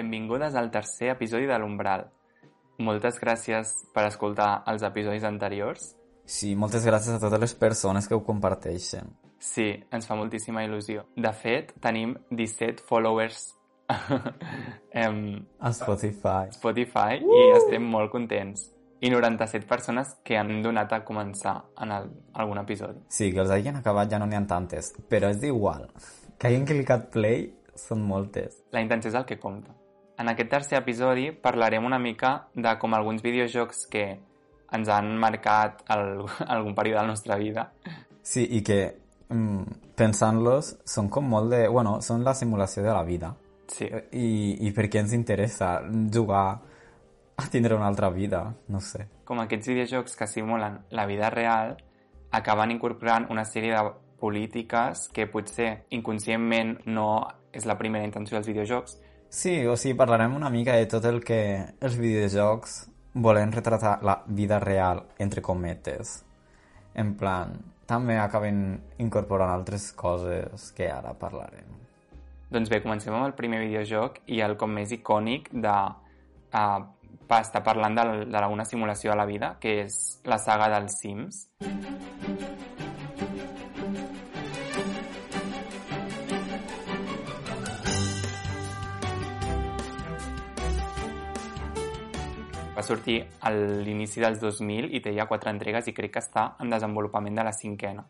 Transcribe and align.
Benvingudes 0.00 0.54
al 0.54 0.70
tercer 0.70 1.10
episodi 1.12 1.44
de 1.44 1.58
l'Umbral. 1.60 2.06
Moltes 2.80 3.18
gràcies 3.20 3.72
per 3.92 4.06
escoltar 4.08 4.62
els 4.72 4.84
episodis 4.86 5.26
anteriors. 5.28 5.90
Sí, 6.24 6.54
moltes 6.56 6.86
gràcies 6.88 7.18
a 7.18 7.20
totes 7.20 7.42
les 7.42 7.52
persones 7.58 8.06
que 8.08 8.16
ho 8.16 8.22
comparteixen. 8.24 9.10
Sí, 9.36 9.66
ens 9.92 10.08
fa 10.08 10.16
moltíssima 10.16 10.62
il·lusió. 10.64 11.02
De 11.16 11.32
fet, 11.36 11.74
tenim 11.84 12.14
17 12.30 12.86
followers 12.88 13.42
em, 15.04 15.18
A 15.60 15.72
Spotify. 15.76 16.48
Spotify 16.56 17.20
uh! 17.20 17.34
i 17.36 17.42
estem 17.58 17.84
molt 17.84 18.08
contents. 18.14 18.70
I 19.04 19.10
97 19.12 19.68
persones 19.68 20.14
que 20.24 20.38
han 20.40 20.62
donat 20.64 20.94
a 20.96 21.02
començar 21.04 21.58
en 21.84 21.92
el, 21.98 22.08
algun 22.40 22.62
episodi. 22.62 23.04
Sí, 23.12 23.28
que 23.34 23.44
els 23.44 23.52
hagin 23.52 23.82
acabat 23.82 24.08
ja 24.08 24.22
no 24.22 24.30
n'hi 24.30 24.40
ha 24.40 24.46
tantes, 24.48 24.94
però 25.12 25.28
és 25.28 25.44
igual. 25.44 25.90
Que 26.40 26.48
hagin 26.48 26.64
clicat 26.68 27.10
play 27.12 27.50
són 27.76 28.00
moltes. 28.08 28.62
La 28.72 28.80
intenció 28.80 29.12
és 29.12 29.20
el 29.20 29.28
que 29.28 29.36
compta. 29.40 29.76
En 30.20 30.28
aquest 30.28 30.50
tercer 30.52 30.78
episodi 30.78 31.30
parlarem 31.32 31.84
una 31.88 31.98
mica 31.98 32.48
de 32.54 32.74
com 32.78 32.92
alguns 32.94 33.22
videojocs 33.24 33.86
que 33.88 34.04
ens 34.76 34.88
han 34.92 35.14
marcat 35.18 35.80
el, 35.94 36.26
algun 36.54 36.74
període 36.76 36.98
de 36.98 37.06
la 37.06 37.08
nostra 37.08 37.38
vida. 37.40 37.70
Sí, 38.22 38.44
i 38.44 38.60
que 38.60 38.80
mm, 39.32 39.94
pensant-los 39.96 40.74
són 40.84 41.08
com 41.08 41.24
molt 41.24 41.48
de... 41.54 41.62
Bueno, 41.72 41.98
són 42.04 42.26
la 42.26 42.36
simulació 42.36 42.84
de 42.84 42.92
la 42.92 43.02
vida. 43.08 43.32
Sí. 43.70 43.88
I, 43.88 44.28
i 44.66 44.74
per 44.76 44.90
què 44.92 45.00
ens 45.00 45.16
interessa 45.16 45.78
jugar 46.12 46.44
a 47.40 47.48
tindre 47.48 47.78
una 47.78 47.88
altra 47.88 48.10
vida? 48.12 48.44
No 48.68 48.84
sé. 48.84 49.06
Com 49.24 49.40
aquests 49.40 49.72
videojocs 49.72 50.18
que 50.20 50.28
simulen 50.28 50.82
la 50.90 51.06
vida 51.08 51.30
real 51.32 51.78
acaben 52.36 52.76
incorporant 52.76 53.30
una 53.32 53.46
sèrie 53.48 53.72
de 53.72 53.94
polítiques 54.20 55.08
que 55.14 55.30
potser 55.32 55.86
inconscientment 55.96 56.76
no 56.92 57.12
és 57.56 57.64
la 57.64 57.78
primera 57.78 58.04
intenció 58.04 58.36
dels 58.36 58.50
videojocs, 58.50 59.00
Sí, 59.30 59.64
o 59.66 59.76
sigui, 59.78 59.94
parlarem 59.94 60.34
una 60.34 60.50
mica 60.50 60.74
de 60.74 60.88
tot 60.90 61.04
el 61.06 61.20
que 61.22 61.40
els 61.78 61.94
videojocs 61.96 62.80
volen 63.14 63.52
retratar 63.54 64.00
la 64.02 64.16
vida 64.26 64.58
real, 64.58 65.04
entre 65.22 65.40
cometes. 65.40 66.24
En 66.98 67.14
plan, 67.14 67.54
també 67.86 68.18
acaben 68.18 68.80
incorporant 68.98 69.52
altres 69.54 69.92
coses 69.94 70.72
que 70.74 70.90
ara 70.90 71.14
parlarem. 71.14 71.78
Doncs 72.50 72.70
bé, 72.70 72.82
comencem 72.82 73.14
amb 73.14 73.28
el 73.28 73.36
primer 73.38 73.62
videojoc 73.62 74.18
i 74.34 74.42
el 74.42 74.56
com 74.58 74.74
més 74.74 74.90
icònic 74.90 75.52
de 75.54 75.76
uh, 75.78 76.80
estar 77.38 77.62
parlant 77.62 77.94
de, 77.94 78.06
de 78.26 78.46
una 78.50 78.66
simulació 78.66 79.14
de 79.14 79.20
la 79.22 79.30
vida, 79.30 79.54
que 79.62 79.84
és 79.84 80.00
la 80.26 80.42
saga 80.42 80.72
dels 80.74 80.98
Sims. 80.98 81.44
Va 92.76 92.82
sortir 92.86 93.18
a 93.42 93.50
l'inici 93.50 94.22
dels 94.22 94.38
2000 94.38 94.92
i 94.94 95.00
té 95.02 95.10
ja 95.16 95.26
quatre 95.26 95.50
entregues 95.50 95.88
i 95.90 95.94
crec 95.94 96.12
que 96.14 96.22
està 96.22 96.54
en 96.62 96.70
desenvolupament 96.70 97.34
de 97.36 97.44
la 97.44 97.52
cinquena. 97.52 98.04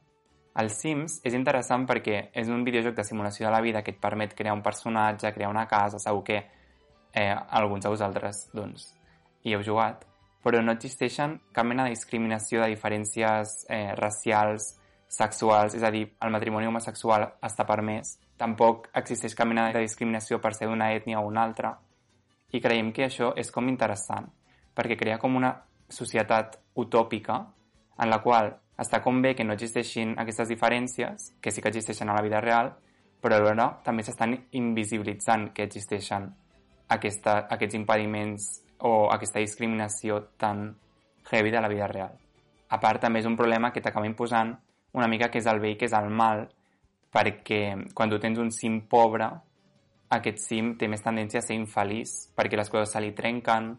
El 0.60 0.68
Sims 0.74 1.20
és 1.24 1.34
interessant 1.34 1.86
perquè 1.88 2.20
és 2.36 2.48
un 2.52 2.64
videojoc 2.66 2.96
de 2.98 3.04
simulació 3.06 3.46
de 3.46 3.52
la 3.54 3.62
vida 3.64 3.82
que 3.82 3.94
et 3.94 4.00
permet 4.02 4.34
crear 4.36 4.52
un 4.54 4.62
personatge, 4.62 5.32
crear 5.32 5.50
una 5.50 5.66
casa, 5.66 5.98
segur 5.98 6.24
que 6.24 6.38
eh, 6.40 7.34
alguns 7.50 7.84
de 7.84 7.92
vosaltres 7.92 8.48
doncs, 8.52 8.90
hi 9.42 9.54
heu 9.54 9.62
jugat, 9.64 10.04
però 10.44 10.60
no 10.62 10.74
existeixen 10.76 11.38
cap 11.56 11.66
mena 11.66 11.86
de 11.86 11.94
discriminació 11.94 12.60
de 12.60 12.72
diferències 12.74 13.54
eh, 13.68 13.94
racials, 13.96 14.74
sexuals, 15.08 15.74
és 15.74 15.82
a 15.82 15.90
dir, 15.90 16.04
el 16.20 16.34
matrimoni 16.34 16.68
homosexual 16.68 17.26
està 17.42 17.66
permès, 17.66 18.18
tampoc 18.38 18.90
existeix 18.94 19.34
cap 19.34 19.48
mena 19.48 19.70
de 19.72 19.86
discriminació 19.86 20.40
per 20.40 20.52
ser 20.54 20.68
d'una 20.68 20.92
ètnia 20.94 21.20
o 21.20 21.26
una 21.28 21.46
altra, 21.46 21.78
i 22.52 22.60
creiem 22.60 22.92
que 22.92 23.06
això 23.06 23.32
és 23.38 23.50
com 23.54 23.68
interessant, 23.68 24.28
perquè 24.80 24.96
crea 24.96 25.20
com 25.20 25.36
una 25.36 25.52
societat 25.92 26.56
utòpica 26.80 27.36
en 28.00 28.08
la 28.08 28.22
qual 28.24 28.54
està 28.80 29.02
com 29.04 29.20
bé 29.20 29.34
que 29.36 29.44
no 29.44 29.52
existeixin 29.52 30.14
aquestes 30.18 30.48
diferències, 30.48 31.34
que 31.40 31.52
sí 31.52 31.60
que 31.60 31.68
existeixen 31.68 32.08
a 32.08 32.16
la 32.16 32.24
vida 32.24 32.40
real, 32.40 32.72
però 33.20 33.36
alhora 33.36 33.68
també 33.84 34.02
s'estan 34.02 34.32
invisibilitzant 34.56 35.50
que 35.52 35.66
existeixen 35.68 36.30
aquesta, 36.88 37.44
aquests 37.52 37.76
impediments 37.76 38.48
o 38.88 39.10
aquesta 39.12 39.42
discriminació 39.44 40.22
tan 40.40 40.70
heavy 41.30 41.52
de 41.52 41.60
la 41.60 41.68
vida 41.68 41.86
real. 41.86 42.16
A 42.70 42.78
part, 42.80 43.02
també 43.02 43.20
és 43.20 43.28
un 43.28 43.36
problema 43.36 43.72
que 43.74 43.82
t'acaba 43.84 44.08
imposant 44.08 44.54
una 44.96 45.08
mica 45.10 45.28
que 45.28 45.38
és 45.42 45.46
el 45.46 45.60
bé 45.60 45.74
i 45.74 45.76
que 45.76 45.86
és 45.90 45.94
el 45.94 46.08
mal, 46.08 46.46
perquè 47.12 47.92
quan 47.94 48.10
tu 48.10 48.18
tens 48.22 48.38
un 48.38 48.50
sim 48.54 48.80
pobre, 48.88 49.28
aquest 50.10 50.40
sim 50.42 50.74
té 50.78 50.88
més 50.88 51.04
tendència 51.04 51.42
a 51.42 51.46
ser 51.46 51.58
infeliç, 51.58 52.32
perquè 52.34 52.58
les 52.58 52.70
coses 52.70 52.94
se 52.94 53.02
li 53.02 53.12
trenquen, 53.14 53.74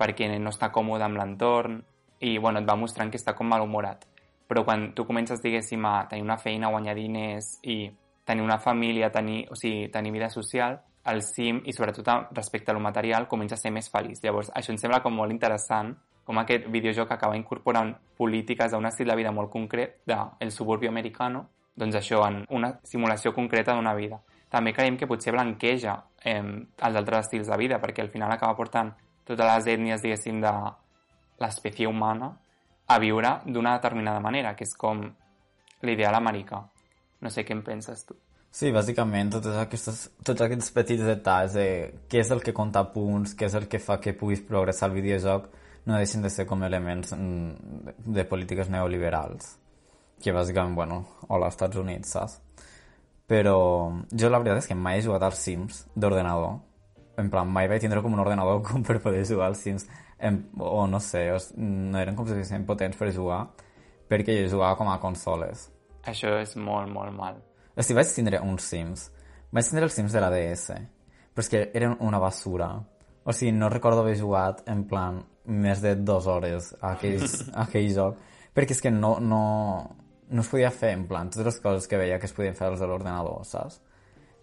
perquè 0.00 0.30
no 0.40 0.52
està 0.52 0.70
còmode 0.72 1.04
amb 1.04 1.20
l'entorn, 1.20 1.80
i 2.20 2.36
bueno, 2.38 2.60
et 2.60 2.68
va 2.68 2.76
mostrant 2.76 3.10
que 3.12 3.20
està 3.20 3.34
com 3.36 3.48
malhumorat. 3.48 4.06
Però 4.48 4.64
quan 4.64 4.90
tu 4.96 5.06
comences, 5.06 5.40
diguéssim, 5.42 5.84
a 5.86 6.06
tenir 6.08 6.24
una 6.24 6.38
feina, 6.40 6.72
guanyar 6.72 6.96
diners 6.96 7.58
i 7.62 7.84
tenir 8.26 8.42
una 8.42 8.58
família, 8.58 9.10
tenir, 9.10 9.44
o 9.50 9.56
sigui, 9.56 9.88
tenir 9.92 10.12
vida 10.12 10.28
social, 10.30 10.80
el 11.10 11.22
sim, 11.22 11.62
i 11.64 11.72
sobretot 11.72 12.32
respecte 12.36 12.70
a 12.70 12.74
lo 12.74 12.80
material, 12.80 13.28
comença 13.28 13.56
a 13.56 13.60
ser 13.60 13.72
més 13.72 13.88
feliç. 13.90 14.20
Llavors, 14.24 14.50
això 14.54 14.72
em 14.72 14.78
sembla 14.78 15.00
com 15.04 15.14
molt 15.16 15.32
interessant, 15.32 15.94
com 16.24 16.38
aquest 16.38 16.68
videojoc 16.70 17.10
acaba 17.10 17.38
incorporant 17.38 17.94
polítiques 18.18 18.72
d'un 18.72 18.86
estil 18.86 19.08
de 19.08 19.16
vida 19.16 19.32
molt 19.32 19.50
concret 19.50 20.00
del 20.06 20.52
suburbi 20.52 20.86
americano, 20.86 21.46
doncs 21.74 21.96
això, 21.96 22.20
en 22.26 22.44
una 22.50 22.74
simulació 22.84 23.32
concreta 23.32 23.74
d'una 23.74 23.94
vida. 23.96 24.20
També 24.50 24.74
creiem 24.74 24.98
que 24.98 25.06
potser 25.06 25.32
blanqueja 25.32 25.94
eh, 26.22 26.42
els 26.42 26.96
altres 26.98 27.26
estils 27.26 27.48
de 27.48 27.56
vida, 27.56 27.78
perquè 27.80 28.02
al 28.02 28.10
final 28.10 28.32
acaba 28.34 28.58
portant 28.58 28.92
totes 29.28 29.46
les 29.46 29.68
ètnies, 29.74 30.02
diguéssim, 30.02 30.40
de 30.42 30.52
l'espècie 31.40 31.88
humana 31.88 32.32
a 32.90 32.98
viure 32.98 33.38
d'una 33.46 33.76
determinada 33.78 34.20
manera, 34.20 34.54
que 34.56 34.66
és 34.66 34.74
com 34.76 35.04
l'ideal 35.86 36.16
americà. 36.18 36.64
No 37.20 37.30
sé 37.30 37.44
què 37.44 37.54
en 37.56 37.62
penses 37.62 38.04
tu. 38.08 38.16
Sí, 38.50 38.72
bàsicament 38.74 39.30
totes 39.30 39.54
aquestes, 39.60 39.98
tots 40.26 40.42
aquests 40.42 40.72
petits 40.74 41.04
detalls 41.06 41.54
de 41.54 41.66
què 42.10 42.18
és 42.24 42.30
el 42.34 42.42
que 42.42 42.54
compta 42.56 42.82
punts, 42.90 43.36
què 43.38 43.46
és 43.46 43.54
el 43.54 43.68
que 43.70 43.78
fa 43.78 44.00
que 44.02 44.16
puguis 44.18 44.42
progressar 44.46 44.88
el 44.90 44.96
videojoc, 44.96 45.46
no 45.86 46.00
deixen 46.00 46.24
de 46.26 46.32
ser 46.34 46.48
com 46.50 46.64
elements 46.66 47.14
mm, 47.14 47.94
de 48.16 48.24
polítiques 48.26 48.68
neoliberals. 48.72 49.54
Que 50.20 50.34
bàsicament, 50.34 50.74
bueno, 50.76 51.04
hola, 51.28 51.48
Estats 51.48 51.78
Units, 51.78 52.10
saps? 52.16 52.40
Però 53.30 53.54
jo 54.10 54.28
la 54.28 54.42
veritat 54.42 54.64
és 54.64 54.68
que 54.68 54.74
mai 54.74 54.98
he 54.98 55.06
jugat 55.06 55.22
als 55.22 55.44
Sims 55.46 55.84
d'ordenador. 55.94 56.58
En 57.20 57.28
plan, 57.32 57.48
mai 57.48 57.68
vaig 57.68 57.82
tindre 57.84 58.02
com 58.02 58.14
un 58.16 58.22
ordenador 58.22 58.62
com 58.68 58.84
per 58.86 59.00
poder 59.04 59.24
jugar 59.28 59.50
als 59.50 59.62
Sims. 59.64 59.86
En, 60.18 60.42
o 60.58 60.86
no 60.88 61.00
sé, 61.00 61.26
o, 61.32 61.38
no 61.60 62.00
eren 62.00 62.16
com 62.16 62.28
suficient 62.28 62.66
potents 62.68 62.98
per 62.98 63.12
jugar 63.14 63.44
perquè 64.10 64.40
jo 64.40 64.48
jugava 64.56 64.76
com 64.76 64.90
a 64.90 64.98
consoles. 65.02 65.68
Això 66.10 66.34
és 66.40 66.56
molt, 66.58 66.90
molt 66.90 67.14
mal. 67.14 67.38
O 67.76 67.82
sigui, 67.84 68.00
vaig 68.00 68.10
tindre 68.14 68.40
uns 68.42 68.66
Sims. 68.66 69.06
Vaig 69.54 69.68
tindre 69.68 69.86
els 69.86 69.94
Sims 69.94 70.16
de 70.16 70.22
la 70.22 70.30
DS. 70.34 70.80
Però 71.30 71.44
és 71.44 71.50
que 71.52 71.60
eren 71.78 71.94
una 72.02 72.18
basura. 72.22 72.72
O 73.22 73.34
sigui, 73.36 73.52
no 73.54 73.70
recordo 73.70 74.02
haver 74.02 74.16
jugat 74.18 74.64
en 74.70 74.82
plan 74.90 75.20
més 75.46 75.82
de 75.82 75.94
dues 75.94 76.26
hores 76.26 76.72
a 76.80 76.96
aquell, 76.96 77.22
a 77.54 77.68
aquell 77.68 77.90
joc. 77.94 78.18
Perquè 78.56 78.74
és 78.74 78.82
que 78.82 78.90
no, 78.90 79.14
no, 79.22 79.42
no 80.30 80.42
es 80.42 80.50
podia 80.50 80.72
fer 80.74 80.96
en 80.96 81.06
plan 81.10 81.30
totes 81.30 81.46
les 81.46 81.60
coses 81.62 81.86
que 81.86 82.00
veia 82.00 82.18
que 82.18 82.26
es 82.26 82.34
podien 82.34 82.58
fer 82.58 82.66
als 82.66 82.82
de 82.82 82.90
l'ordenador, 82.90 83.44
saps? 83.46 83.78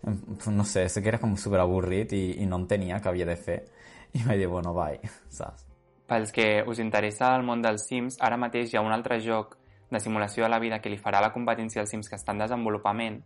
No 0.04 0.64
sé, 0.64 0.88
sé 0.90 1.02
que 1.02 1.10
era 1.10 1.20
com 1.20 1.36
super 1.38 1.60
avorrit 1.60 2.14
i, 2.14 2.26
i 2.44 2.46
no 2.46 2.62
entenia 2.62 3.00
què 3.02 3.10
havia 3.10 3.26
de 3.28 3.36
fer. 3.36 3.58
I 4.14 4.24
vaig 4.24 4.40
dir, 4.40 4.50
bueno, 4.52 4.74
bye, 4.76 5.02
saps? 5.40 5.66
Pels 6.08 6.32
que 6.32 6.64
us 6.64 6.80
interessa 6.80 7.34
el 7.36 7.44
món 7.44 7.62
dels 7.62 7.84
Sims, 7.90 8.16
ara 8.24 8.38
mateix 8.40 8.72
hi 8.72 8.78
ha 8.80 8.84
un 8.86 8.94
altre 8.96 9.20
joc 9.20 9.58
de 9.92 10.00
simulació 10.00 10.46
de 10.46 10.50
la 10.50 10.60
vida 10.60 10.80
que 10.80 10.92
li 10.92 11.00
farà 11.00 11.20
la 11.24 11.34
competència 11.34 11.82
als 11.84 11.92
Sims 11.92 12.08
que 12.08 12.16
està 12.16 12.32
en 12.32 12.44
desenvolupament, 12.44 13.20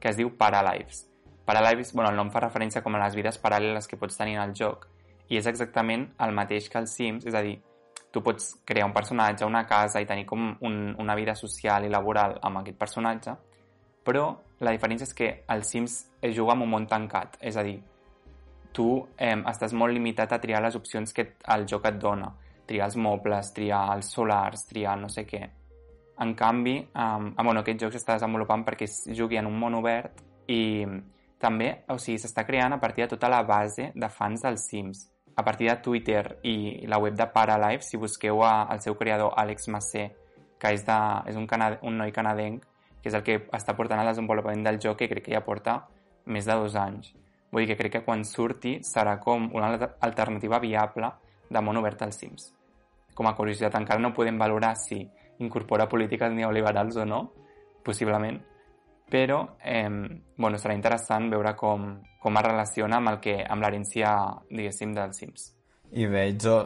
que 0.00 0.08
es 0.08 0.16
diu 0.16 0.32
Paralives. 0.38 1.06
Paralives, 1.44 1.92
bueno, 1.92 2.10
el 2.10 2.16
nom 2.16 2.30
fa 2.32 2.40
referència 2.40 2.82
com 2.82 2.96
a 2.96 3.02
les 3.02 3.16
vides 3.18 3.38
paral·leles 3.42 3.88
que 3.88 3.98
pots 4.00 4.16
tenir 4.16 4.38
en 4.38 4.46
el 4.46 4.54
joc, 4.56 4.86
i 5.28 5.36
és 5.40 5.48
exactament 5.48 6.06
el 6.24 6.32
mateix 6.36 6.68
que 6.70 6.80
els 6.80 6.96
Sims, 6.96 7.26
és 7.28 7.36
a 7.36 7.42
dir, 7.44 7.58
tu 8.12 8.22
pots 8.22 8.52
crear 8.68 8.86
un 8.86 8.92
personatge, 8.92 9.48
una 9.48 9.64
casa 9.66 10.00
i 10.00 10.06
tenir 10.06 10.26
com 10.28 10.52
un, 10.60 10.78
una 11.00 11.16
vida 11.16 11.34
social 11.34 11.84
i 11.84 11.92
laboral 11.92 12.38
amb 12.44 12.60
aquest 12.60 12.78
personatge, 12.78 13.36
però 14.04 14.26
la 14.62 14.72
diferència 14.74 15.08
és 15.08 15.14
que 15.14 15.30
el 15.50 15.64
Sims 15.66 15.96
es 16.22 16.36
juga 16.36 16.54
amb 16.54 16.66
un 16.66 16.70
món 16.70 16.86
tancat, 16.86 17.36
és 17.42 17.56
a 17.58 17.64
dir, 17.66 17.80
tu 18.72 18.88
eh, 19.18 19.36
estàs 19.50 19.74
molt 19.76 19.92
limitat 19.94 20.32
a 20.32 20.40
triar 20.40 20.62
les 20.64 20.76
opcions 20.78 21.12
que 21.12 21.34
el 21.54 21.66
joc 21.68 21.88
et 21.90 21.98
dona. 22.00 22.30
Triar 22.66 22.86
els 22.88 22.96
mobles, 22.96 23.50
triar 23.52 23.82
els 23.96 24.12
solars, 24.14 24.64
triar 24.70 24.96
no 25.00 25.10
sé 25.12 25.26
què. 25.28 25.42
En 26.22 26.34
canvi, 26.38 26.76
eh, 26.78 27.42
bueno, 27.42 27.60
aquest 27.60 27.84
joc 27.84 27.96
s'està 27.96 28.16
desenvolupant 28.16 28.64
perquè 28.64 28.88
es 28.88 29.02
jugui 29.18 29.40
en 29.40 29.50
un 29.50 29.58
món 29.58 29.76
obert 29.80 30.22
i 30.48 30.86
també, 31.42 31.72
o 31.90 31.98
sigui, 31.98 32.20
s'està 32.22 32.46
creant 32.46 32.76
a 32.76 32.80
partir 32.80 33.04
de 33.04 33.16
tota 33.16 33.28
la 33.28 33.42
base 33.42 33.90
de 33.94 34.08
fans 34.08 34.46
dels 34.46 34.68
Sims. 34.70 35.08
A 35.34 35.42
partir 35.42 35.68
de 35.70 35.76
Twitter 35.82 36.38
i 36.44 36.86
la 36.86 36.98
web 37.00 37.16
de 37.16 37.26
Paralife, 37.34 37.82
si 37.82 37.96
busqueu 37.96 38.44
al 38.44 38.80
seu 38.84 38.94
creador 38.94 39.32
Àlex 39.40 39.68
Massé, 39.72 40.10
que 40.60 40.70
és, 40.76 40.84
de, 40.86 40.98
és 41.26 41.38
un, 41.40 41.48
canad 41.50 41.80
un 41.82 41.96
noi 41.98 42.12
canadenc, 42.14 42.62
que 43.02 43.10
és 43.10 43.16
el 43.18 43.24
que 43.26 43.40
està 43.52 43.74
portant 43.76 44.00
el 44.00 44.08
desenvolupament 44.12 44.62
del 44.64 44.80
joc, 44.80 45.00
que 45.02 45.10
crec 45.10 45.26
que 45.26 45.34
ja 45.34 45.42
porta 45.44 45.80
més 46.26 46.46
de 46.46 46.54
dos 46.54 46.76
anys. 46.78 47.12
Vull 47.52 47.66
dir 47.66 47.72
que 47.72 47.80
crec 47.82 47.98
que 47.98 48.04
quan 48.06 48.24
surti 48.24 48.78
serà 48.86 49.18
com 49.20 49.50
una 49.52 49.74
alternativa 50.00 50.60
viable 50.62 51.10
de 51.50 51.60
món 51.60 51.76
obert 51.76 52.06
als 52.06 52.22
Sims. 52.22 52.52
Com 53.14 53.28
a 53.28 53.34
curiositat, 53.36 53.74
encara 53.76 54.00
no 54.00 54.14
podem 54.16 54.38
valorar 54.40 54.72
si 54.80 55.02
incorpora 55.42 55.88
polítiques 55.88 56.32
neoliberals 56.32 56.96
o 56.96 57.04
no, 57.04 57.20
possiblement, 57.84 58.38
però 59.12 59.42
eh, 59.60 59.90
bueno, 60.38 60.56
serà 60.56 60.72
interessant 60.78 61.28
veure 61.28 61.52
com, 61.58 61.90
com 62.22 62.38
es 62.38 62.46
relaciona 62.46 63.02
amb 63.02 63.12
el 63.12 63.20
que 63.20 63.36
amb 63.44 63.64
l'herència, 63.64 64.14
diguéssim, 64.48 64.94
dels 64.96 65.20
Sims. 65.20 65.50
I 65.92 66.08
bé, 66.08 66.30
jo... 66.40 66.58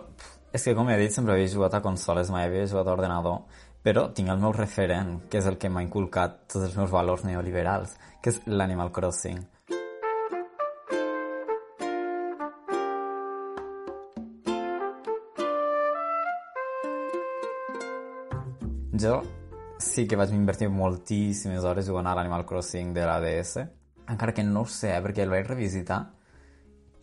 És 0.54 0.62
que, 0.64 0.72
com 0.72 0.88
he 0.88 0.94
dit, 0.96 1.12
sempre 1.12 1.34
havia 1.34 1.50
jugat 1.52 1.74
a 1.76 1.82
consoles, 1.84 2.30
mai 2.32 2.46
havia 2.46 2.68
jugat 2.70 2.86
a 2.88 2.92
ordenador, 2.94 3.42
però 3.86 4.08
tinc 4.10 4.32
el 4.32 4.40
meu 4.42 4.50
referent, 4.50 5.12
que 5.30 5.38
és 5.38 5.46
el 5.46 5.60
que 5.62 5.68
m'ha 5.70 5.84
inculcat 5.84 6.40
tots 6.50 6.64
els 6.66 6.72
meus 6.74 6.90
valors 6.90 7.22
neoliberals, 7.22 7.92
que 8.18 8.32
és 8.32 8.40
l'Animal 8.50 8.90
Crossing. 8.90 9.38
Jo 18.98 19.20
sí 19.78 20.06
que 20.08 20.18
vaig 20.18 20.34
invertir 20.34 20.66
moltíssimes 20.72 21.62
hores 21.62 21.86
jugant 21.86 22.10
a 22.10 22.16
l'Animal 22.18 22.42
Crossing 22.48 22.90
de 22.96 23.06
la 23.06 23.20
DS, 23.22 23.62
encara 24.10 24.34
que 24.34 24.42
no 24.42 24.66
ho 24.66 24.66
sé, 24.66 24.96
eh, 24.96 25.00
perquè 25.04 25.22
el 25.22 25.30
vaig 25.30 25.46
revisitar 25.46 26.02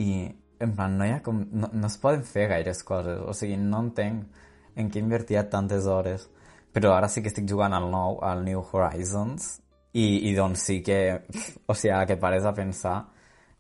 i 0.04 0.28
en 0.60 0.76
plan, 0.76 1.00
no, 1.00 1.08
hi 1.08 1.16
ha 1.16 1.24
com, 1.24 1.46
no, 1.48 1.72
no 1.72 1.88
es 1.88 2.00
poden 2.02 2.28
fer 2.28 2.50
gaires 2.52 2.84
coses, 2.84 3.24
o 3.24 3.32
sigui, 3.32 3.56
no 3.56 3.86
entenc 3.88 4.42
en 4.76 4.92
què 4.92 5.00
invertia 5.00 5.48
tantes 5.48 5.88
hores, 5.88 6.28
però 6.74 6.96
ara 6.98 7.10
sí 7.10 7.22
que 7.22 7.32
estic 7.32 7.48
jugant 7.50 7.74
al 7.74 7.90
nou, 7.92 8.20
al 8.26 8.44
New 8.46 8.64
Horizons, 8.72 9.60
i, 9.94 10.30
i 10.30 10.34
doncs 10.36 10.68
sí 10.70 10.80
que, 10.86 11.00
o 11.70 11.76
sigui, 11.76 11.94
ara 11.94 12.08
que 12.10 12.18
pares 12.18 12.46
a 12.46 12.56
pensar, 12.58 12.96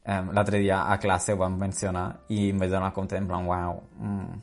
um, 0.05 0.33
l'altre 0.33 0.59
dia 0.63 0.83
a 0.89 0.97
classe 0.99 1.33
ho 1.33 1.41
vam 1.41 1.59
mencionar 1.61 2.07
i 2.33 2.49
em 2.49 2.59
vaig 2.59 2.73
donar 2.73 2.93
compte 2.95 3.19
en 3.19 3.29
plan, 3.29 3.45
uau, 3.47 3.83
mm, 3.99 4.41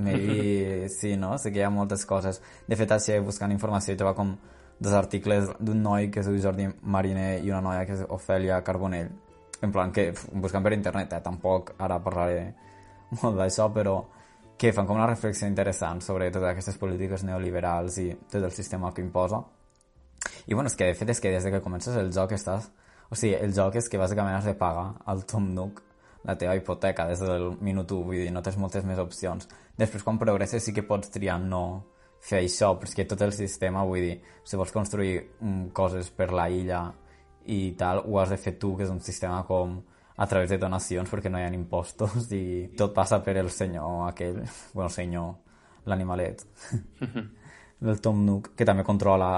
Maybe, 0.00 0.88
sí, 1.00 1.16
no? 1.16 1.38
Sí 1.38 1.52
que 1.52 1.60
hi 1.60 1.62
ha 1.62 1.70
moltes 1.70 2.06
coses. 2.06 2.40
De 2.66 2.76
fet, 2.76 2.92
així, 2.94 3.18
buscant 3.24 3.52
informació, 3.52 3.94
hi 3.94 4.00
trobo 4.00 4.14
com 4.16 4.36
dos 4.80 4.94
articles 4.96 5.50
d'un 5.60 5.82
noi 5.84 6.08
que 6.10 6.22
es 6.22 6.30
diu 6.30 6.40
Jordi 6.40 6.68
Mariner 6.82 7.42
i 7.44 7.50
una 7.50 7.60
noia 7.64 7.84
que 7.86 7.98
és 7.98 8.06
Ofèlia 8.08 8.62
Carbonell. 8.64 9.10
En 9.60 9.72
plan, 9.72 9.92
que 9.92 10.10
buscant 10.32 10.64
per 10.64 10.72
internet, 10.72 11.12
eh? 11.12 11.20
tampoc 11.20 11.74
ara 11.78 12.00
parlaré 12.00 12.54
molt 13.20 13.36
d'això, 13.36 13.68
però 13.74 13.98
que 14.60 14.74
fan 14.76 14.84
com 14.84 14.98
una 14.98 15.08
reflexió 15.08 15.48
interessant 15.48 16.02
sobre 16.04 16.26
totes 16.28 16.50
aquestes 16.50 16.76
polítiques 16.76 17.22
neoliberals 17.24 17.96
i 18.02 18.10
tot 18.28 18.42
el 18.44 18.52
sistema 18.52 18.90
que 18.92 19.00
imposa. 19.00 19.38
I 20.52 20.52
bueno, 20.52 20.68
és 20.68 20.76
que 20.76 20.90
de 20.90 20.96
fet 20.98 21.12
és 21.14 21.20
que 21.24 21.30
des 21.32 21.46
de 21.46 21.52
que 21.54 21.62
comences 21.64 21.96
el 21.96 22.12
joc 22.12 22.34
estàs... 22.36 22.68
O 23.10 23.16
sigui, 23.16 23.38
el 23.40 23.54
joc 23.56 23.78
és 23.80 23.88
que 23.88 23.98
bàsicament 23.98 24.36
has 24.36 24.44
de 24.46 24.52
pagar 24.54 25.00
al 25.08 25.24
Tom 25.24 25.48
Nook 25.56 25.80
la 26.28 26.36
teva 26.36 26.52
hipoteca 26.58 27.06
des 27.08 27.22
del 27.24 27.54
minut 27.64 27.90
1, 27.90 28.04
vull 28.04 28.20
dir, 28.20 28.28
no 28.34 28.42
tens 28.44 28.58
moltes 28.60 28.84
més 28.84 29.00
opcions. 29.00 29.48
Després, 29.80 30.04
quan 30.04 30.20
progresses, 30.20 30.62
sí 30.62 30.74
que 30.76 30.84
pots 30.84 31.08
triar 31.10 31.38
no 31.40 31.62
fer 32.20 32.42
això, 32.42 32.74
però 32.76 32.90
és 32.90 32.94
que 32.94 33.08
tot 33.08 33.24
el 33.24 33.32
sistema, 33.32 33.86
vull 33.88 34.04
dir, 34.04 34.18
si 34.44 34.60
vols 34.60 34.76
construir 34.76 35.16
um, 35.40 35.70
coses 35.72 36.12
per 36.12 36.28
la 36.36 36.50
illa 36.52 36.82
i 37.48 37.72
tal, 37.80 38.04
ho 38.04 38.20
has 38.20 38.36
de 38.36 38.38
fer 38.38 38.58
tu, 38.60 38.74
que 38.76 38.84
és 38.84 38.92
un 38.92 39.00
sistema 39.00 39.40
com 39.48 39.78
a 40.20 40.26
través 40.28 40.50
de 40.52 40.58
donacions, 40.60 41.08
perquè 41.08 41.30
no 41.32 41.40
hi 41.40 41.46
ha 41.46 41.52
impostos 41.56 42.28
i 42.36 42.68
tot 42.76 42.92
passa 42.92 43.22
per 43.24 43.38
el 43.40 43.48
senyor 43.50 44.02
aquell, 44.10 44.42
bueno, 44.74 44.90
senyor, 44.92 45.30
l'animalet 45.88 46.44
del 47.86 48.02
Tom 48.04 48.20
Nook, 48.26 48.50
que 48.52 48.66
també 48.68 48.84
controla 48.84 49.30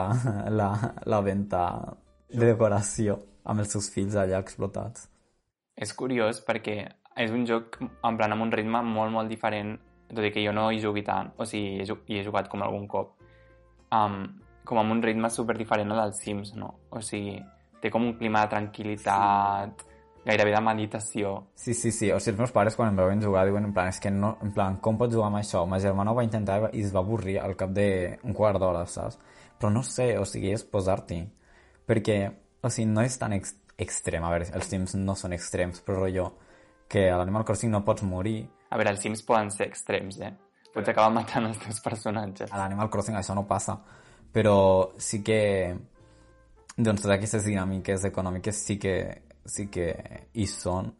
la, 0.50 0.72
la 1.06 1.20
venda 1.22 1.62
de 2.32 2.48
decoració 2.48 3.20
amb 3.46 3.62
els 3.62 3.70
seus 3.70 3.92
fills 3.94 4.18
allà 4.18 4.40
explotats. 4.42 5.06
És 5.78 5.94
curiós 5.94 6.42
perquè 6.42 6.76
és 7.22 7.30
un 7.30 7.46
joc 7.46 7.78
en 7.78 8.18
plan 8.18 8.34
amb 8.34 8.42
un 8.42 8.50
ritme 8.50 8.82
molt, 8.82 9.14
molt 9.14 9.30
diferent 9.30 9.76
tot 10.12 10.26
i 10.26 10.32
que 10.34 10.42
jo 10.44 10.52
no 10.52 10.66
hi 10.74 10.80
jugui 10.82 11.06
tant, 11.06 11.30
o 11.38 11.46
sigui, 11.48 11.86
hi 11.86 12.18
he 12.18 12.24
jugat 12.26 12.50
com 12.50 12.62
algun 12.66 12.90
cop, 12.90 13.14
um, 13.94 14.18
com 14.68 14.82
amb 14.82 14.98
un 14.98 15.00
ritme 15.04 15.30
super 15.30 15.56
diferent 15.56 15.94
al 15.94 16.02
dels 16.04 16.20
Sims, 16.20 16.52
no? 16.58 16.74
O 16.90 17.00
sigui, 17.00 17.38
té 17.80 17.90
com 17.90 18.04
un 18.10 18.18
clima 18.18 18.44
de 18.44 18.52
tranquil·litat, 18.52 19.86
sí. 19.86 19.91
Gairebé 20.24 20.52
de 20.54 20.60
meditació. 20.64 21.32
Sí, 21.54 21.74
sí, 21.74 21.90
sí. 21.90 22.10
O 22.12 22.20
sigui, 22.20 22.34
els 22.34 22.42
meus 22.44 22.54
pares 22.54 22.76
quan 22.78 22.92
em 22.92 23.00
veuen 23.00 23.22
jugar 23.22 23.46
diuen 23.48 23.66
en 23.68 23.74
plan, 23.74 23.90
és 23.92 24.00
que 24.02 24.10
no, 24.14 24.36
en 24.42 24.52
plan, 24.54 24.78
com 24.84 24.98
pots 25.00 25.14
jugar 25.14 25.30
amb 25.30 25.40
això? 25.40 25.64
Ma 25.66 25.80
germana 25.82 26.12
ho 26.12 26.18
va 26.18 26.26
intentar 26.26 26.60
i 26.72 26.84
es 26.84 26.94
va 26.94 27.02
avorrir 27.02 27.38
al 27.42 27.56
cap 27.58 27.74
d'un 27.74 28.36
quart 28.38 28.60
d'hora, 28.62 28.84
saps? 28.86 29.18
Però 29.58 29.72
no 29.72 29.82
sé, 29.86 30.12
o 30.18 30.24
sigui, 30.28 30.52
és 30.54 30.64
posar-t'hi. 30.64 31.20
Perquè, 31.88 32.18
o 32.62 32.70
sigui, 32.70 32.88
no 32.90 33.02
és 33.02 33.18
tan 33.18 33.34
ex 33.38 33.56
extrem. 33.82 34.24
A 34.24 34.30
veure, 34.30 34.48
els 34.54 34.70
Sims 34.70 34.96
no 34.98 35.16
són 35.18 35.34
extrems, 35.34 35.82
però 35.86 36.06
jo 36.12 36.30
que 36.92 37.06
a 37.08 37.16
l'Animal 37.16 37.46
Crossing 37.48 37.70
no 37.72 37.80
pots 37.86 38.04
morir, 38.04 38.42
a 38.72 38.78
veure, 38.80 38.94
els 38.94 39.02
Sims 39.04 39.20
poden 39.28 39.50
ser 39.52 39.66
extrems, 39.68 40.16
eh? 40.24 40.32
Pots 40.72 40.88
acabar 40.88 41.12
matant 41.12 41.50
els 41.50 41.58
teus 41.60 41.80
personatges. 41.84 42.48
A 42.48 42.60
l'Animal 42.62 42.88
Crossing 42.92 43.18
això 43.18 43.34
no 43.36 43.44
passa, 43.48 43.74
però 44.32 44.56
sí 44.96 45.20
que 45.24 45.40
doncs 46.78 47.02
totes 47.02 47.12
aquestes 47.18 47.44
dinàmiques 47.44 48.06
econòmiques 48.08 48.62
sí 48.64 48.78
que, 48.80 48.94
sí 49.44 49.68
que 49.72 49.88
hi 50.32 50.46
són 50.46 50.92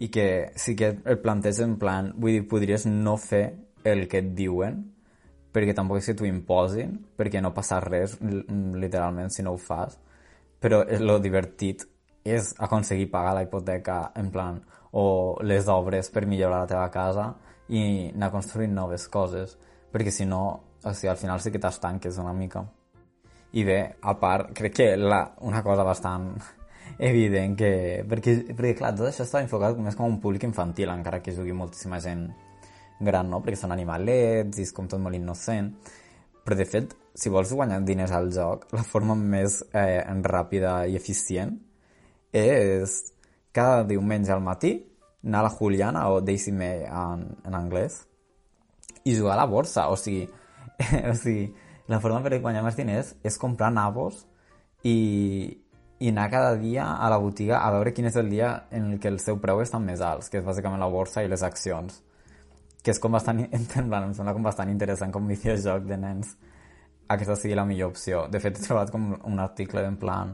i 0.00 0.08
que 0.08 0.52
sí 0.56 0.74
que 0.76 0.94
el 1.04 1.18
planteges 1.20 1.60
en 1.64 1.76
plan, 1.78 2.14
vull 2.16 2.38
dir, 2.38 2.46
podries 2.48 2.86
no 2.88 3.16
fer 3.20 3.44
el 3.84 4.06
que 4.08 4.22
et 4.22 4.32
diuen 4.36 4.80
perquè 5.52 5.74
tampoc 5.74 5.98
és 5.98 6.10
que 6.10 6.16
t'ho 6.18 6.28
imposin, 6.28 6.94
perquè 7.18 7.42
no 7.42 7.54
passa 7.54 7.80
res 7.82 8.16
literalment 8.22 9.32
si 9.34 9.42
no 9.42 9.54
ho 9.54 9.58
fas, 9.58 9.98
però 10.60 10.84
lo 11.00 11.18
divertit 11.18 11.86
és 12.24 12.52
aconseguir 12.58 13.10
pagar 13.10 13.34
la 13.34 13.42
hipoteca 13.46 14.12
en 14.20 14.30
plan, 14.30 14.60
o 14.92 15.38
les 15.42 15.68
obres 15.68 16.10
per 16.10 16.26
millorar 16.26 16.62
la 16.62 16.70
teva 16.70 16.88
casa 16.90 17.30
i 17.70 18.10
anar 18.10 18.30
construint 18.30 18.74
noves 18.74 19.08
coses, 19.08 19.56
perquè 19.90 20.12
si 20.14 20.26
no, 20.26 20.42
o 20.82 20.92
sigui, 20.92 21.10
al 21.10 21.18
final 21.20 21.40
sí 21.40 21.50
que 21.50 21.62
t'estanques 21.62 22.18
una 22.18 22.34
mica. 22.34 22.64
I 23.52 23.64
bé, 23.66 23.78
a 24.02 24.14
part, 24.18 24.52
crec 24.54 24.74
que 24.74 24.88
la, 24.96 25.24
una 25.46 25.62
cosa 25.66 25.86
bastant 25.86 26.30
evident 26.98 27.56
que... 27.58 27.72
Perquè, 28.08 28.36
perquè 28.50 28.74
clar, 28.78 28.94
tot 28.98 29.10
això 29.10 29.26
està 29.26 29.42
enfocat 29.44 29.78
més 29.80 29.98
com 29.98 30.08
un 30.08 30.20
públic 30.22 30.44
infantil, 30.48 30.92
encara 30.92 31.22
que 31.22 31.34
jugui 31.36 31.54
moltíssima 31.56 32.00
gent 32.02 32.26
gran, 33.00 33.30
no? 33.30 33.40
Perquè 33.44 33.62
són 33.62 33.74
animalets 33.76 34.58
i 34.58 34.66
és 34.66 34.74
com 34.76 34.88
tot 34.90 35.00
molt 35.02 35.16
innocent. 35.16 35.72
Però, 36.44 36.56
de 36.56 36.66
fet, 36.68 36.94
si 37.14 37.32
vols 37.32 37.52
guanyar 37.54 37.80
diners 37.84 38.12
al 38.16 38.30
joc, 38.34 38.68
la 38.76 38.84
forma 38.86 39.16
més 39.18 39.60
eh, 39.76 40.02
ràpida 40.24 40.84
i 40.88 40.96
eficient 40.98 41.56
és 42.32 43.00
cada 43.52 43.82
diumenge 43.84 44.32
al 44.32 44.42
matí 44.44 44.76
anar 45.24 45.40
a 45.40 45.42
la 45.48 45.50
Juliana 45.50 46.08
o 46.08 46.20
Daisy 46.20 46.52
May 46.52 46.84
en, 46.86 47.26
en 47.44 47.54
anglès 47.54 48.04
i 49.04 49.16
jugar 49.16 49.34
a 49.34 49.42
la 49.42 49.48
borsa, 49.50 49.88
o 49.90 49.96
sigui, 49.96 50.28
o 51.10 51.14
sigui 51.18 51.50
la 51.90 52.00
forma 52.00 52.22
per 52.22 52.38
guanyar 52.38 52.62
més 52.64 52.78
diners 52.78 53.14
és 53.26 53.38
comprar 53.40 53.72
nabos 53.74 54.24
i, 54.86 55.50
i 56.00 56.08
anar 56.08 56.30
cada 56.32 56.54
dia 56.56 56.94
a 56.96 57.08
la 57.12 57.18
botiga 57.20 57.60
a 57.60 57.70
veure 57.74 57.92
quin 57.92 58.08
és 58.08 58.16
el 58.16 58.30
dia 58.32 58.54
en 58.70 58.92
el 58.92 59.00
que 59.00 59.08
el 59.12 59.18
seu 59.20 59.38
preu 59.40 59.60
estan 59.60 59.84
més 59.84 60.00
alts, 60.00 60.30
que 60.32 60.40
és 60.40 60.46
bàsicament 60.46 60.80
la 60.80 60.88
borsa 60.88 61.24
i 61.24 61.28
les 61.28 61.44
accions 61.44 62.00
que 62.82 62.94
és 62.94 63.00
com 63.00 63.12
bastant, 63.12 63.42
en 63.52 63.66
plan, 63.68 64.06
em 64.06 64.14
sembla 64.16 64.34
com 64.36 64.46
bastant 64.46 64.70
interessant 64.72 65.12
com 65.12 65.28
videojoc 65.28 65.84
de 65.88 65.98
nens 66.00 66.36
aquesta 67.10 67.34
sigui 67.34 67.56
la 67.58 67.66
millor 67.66 67.90
opció. 67.90 68.26
De 68.30 68.38
fet, 68.38 68.58
he 68.58 68.62
trobat 68.62 68.92
com 68.94 69.10
un 69.26 69.42
article 69.42 69.82
en 69.82 69.96
plan 69.98 70.30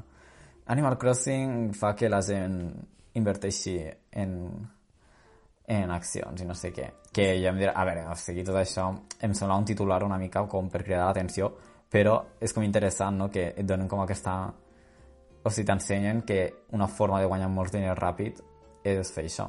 Animal 0.75 0.99
Crossing 0.99 1.73
fa 1.79 1.95
que 1.97 2.11
la 2.11 2.21
gent 2.27 2.59
inverteixi 3.17 3.79
en, 4.21 4.33
en 5.73 5.95
accions 5.95 6.43
i 6.43 6.49
no 6.49 6.57
sé 6.59 6.73
què. 6.75 6.91
Que 7.15 7.31
ja 7.41 7.53
em 7.53 7.61
dirà, 7.63 7.73
a 7.73 7.87
veure, 7.87 8.03
o 8.11 8.17
sigui, 8.19 8.45
tot 8.45 8.59
això 8.61 8.91
em 9.23 9.35
sembla 9.35 9.57
un 9.63 9.69
titular 9.69 10.03
una 10.05 10.19
mica 10.21 10.43
com 10.51 10.69
per 10.69 10.83
cridar 10.83 11.07
l'atenció, 11.07 11.53
però 11.89 12.19
és 12.43 12.53
com 12.53 12.67
interessant, 12.67 13.17
no?, 13.23 13.31
que 13.33 13.53
et 13.55 13.67
donen 13.67 13.89
com 13.89 14.03
aquesta... 14.03 14.37
O 15.47 15.51
sigui, 15.51 15.69
t'ensenyen 15.69 16.25
que 16.27 16.41
una 16.75 16.89
forma 16.91 17.21
de 17.23 17.27
guanyar 17.31 17.47
molts 17.55 17.71
diners 17.71 17.99
ràpid 18.01 18.41
és 18.83 19.13
fer 19.15 19.29
això. 19.29 19.45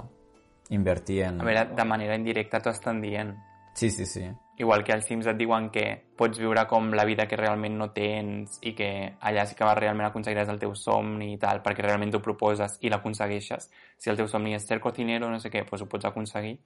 Invertir 0.75 1.23
en... 1.25 1.39
A 1.41 1.47
veure, 1.47 1.63
de 1.73 1.85
manera 1.89 2.17
indirecta 2.19 2.59
t'ho 2.61 2.69
estan 2.69 3.01
dient. 3.01 3.31
Sí, 3.73 3.89
sí, 3.89 4.05
sí. 4.05 4.27
Igual 4.61 4.83
que 4.83 4.93
als 4.93 5.07
Sims 5.09 5.25
et 5.29 5.37
diuen 5.37 5.71
que 5.73 5.85
pots 6.17 6.37
viure 6.37 6.67
com 6.69 6.91
la 6.93 7.05
vida 7.05 7.27
que 7.29 7.37
realment 7.37 7.79
no 7.81 7.89
tens 7.97 8.59
i 8.61 8.75
que 8.77 8.91
allà 9.21 9.47
sí 9.49 9.57
que 9.57 9.73
realment 9.79 10.11
aconseguiràs 10.11 10.53
el 10.53 10.61
teu 10.61 10.77
somni 10.77 11.33
i 11.33 11.41
tal, 11.41 11.63
perquè 11.65 11.85
realment 11.85 12.13
t'ho 12.13 12.21
proposes 12.21 12.77
i 12.81 12.93
l'aconsegueixes. 12.93 13.69
Si 13.97 14.13
el 14.13 14.21
teu 14.21 14.29
somni 14.29 14.53
és 14.53 14.69
ser 14.69 14.79
cocinero, 14.81 15.29
no 15.33 15.41
sé 15.41 15.49
què, 15.49 15.65
doncs 15.65 15.81
ho 15.81 15.89
pots 15.89 16.09
aconseguir. 16.09 16.59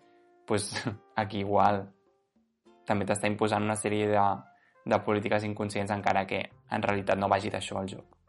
Doncs 0.48 0.74
aquí 1.24 1.46
igual. 1.46 1.86
També 2.88 3.08
t'està 3.08 3.32
imposant 3.32 3.64
una 3.64 3.80
sèrie 3.80 4.12
de, 4.12 4.30
de 4.92 5.06
polítiques 5.08 5.48
inconscients 5.48 5.96
encara 5.96 6.28
que 6.28 6.50
en 6.72 6.84
realitat 6.84 7.20
no 7.20 7.32
vagi 7.32 7.52
d'això 7.54 7.80
al 7.80 7.96
joc. 7.96 8.21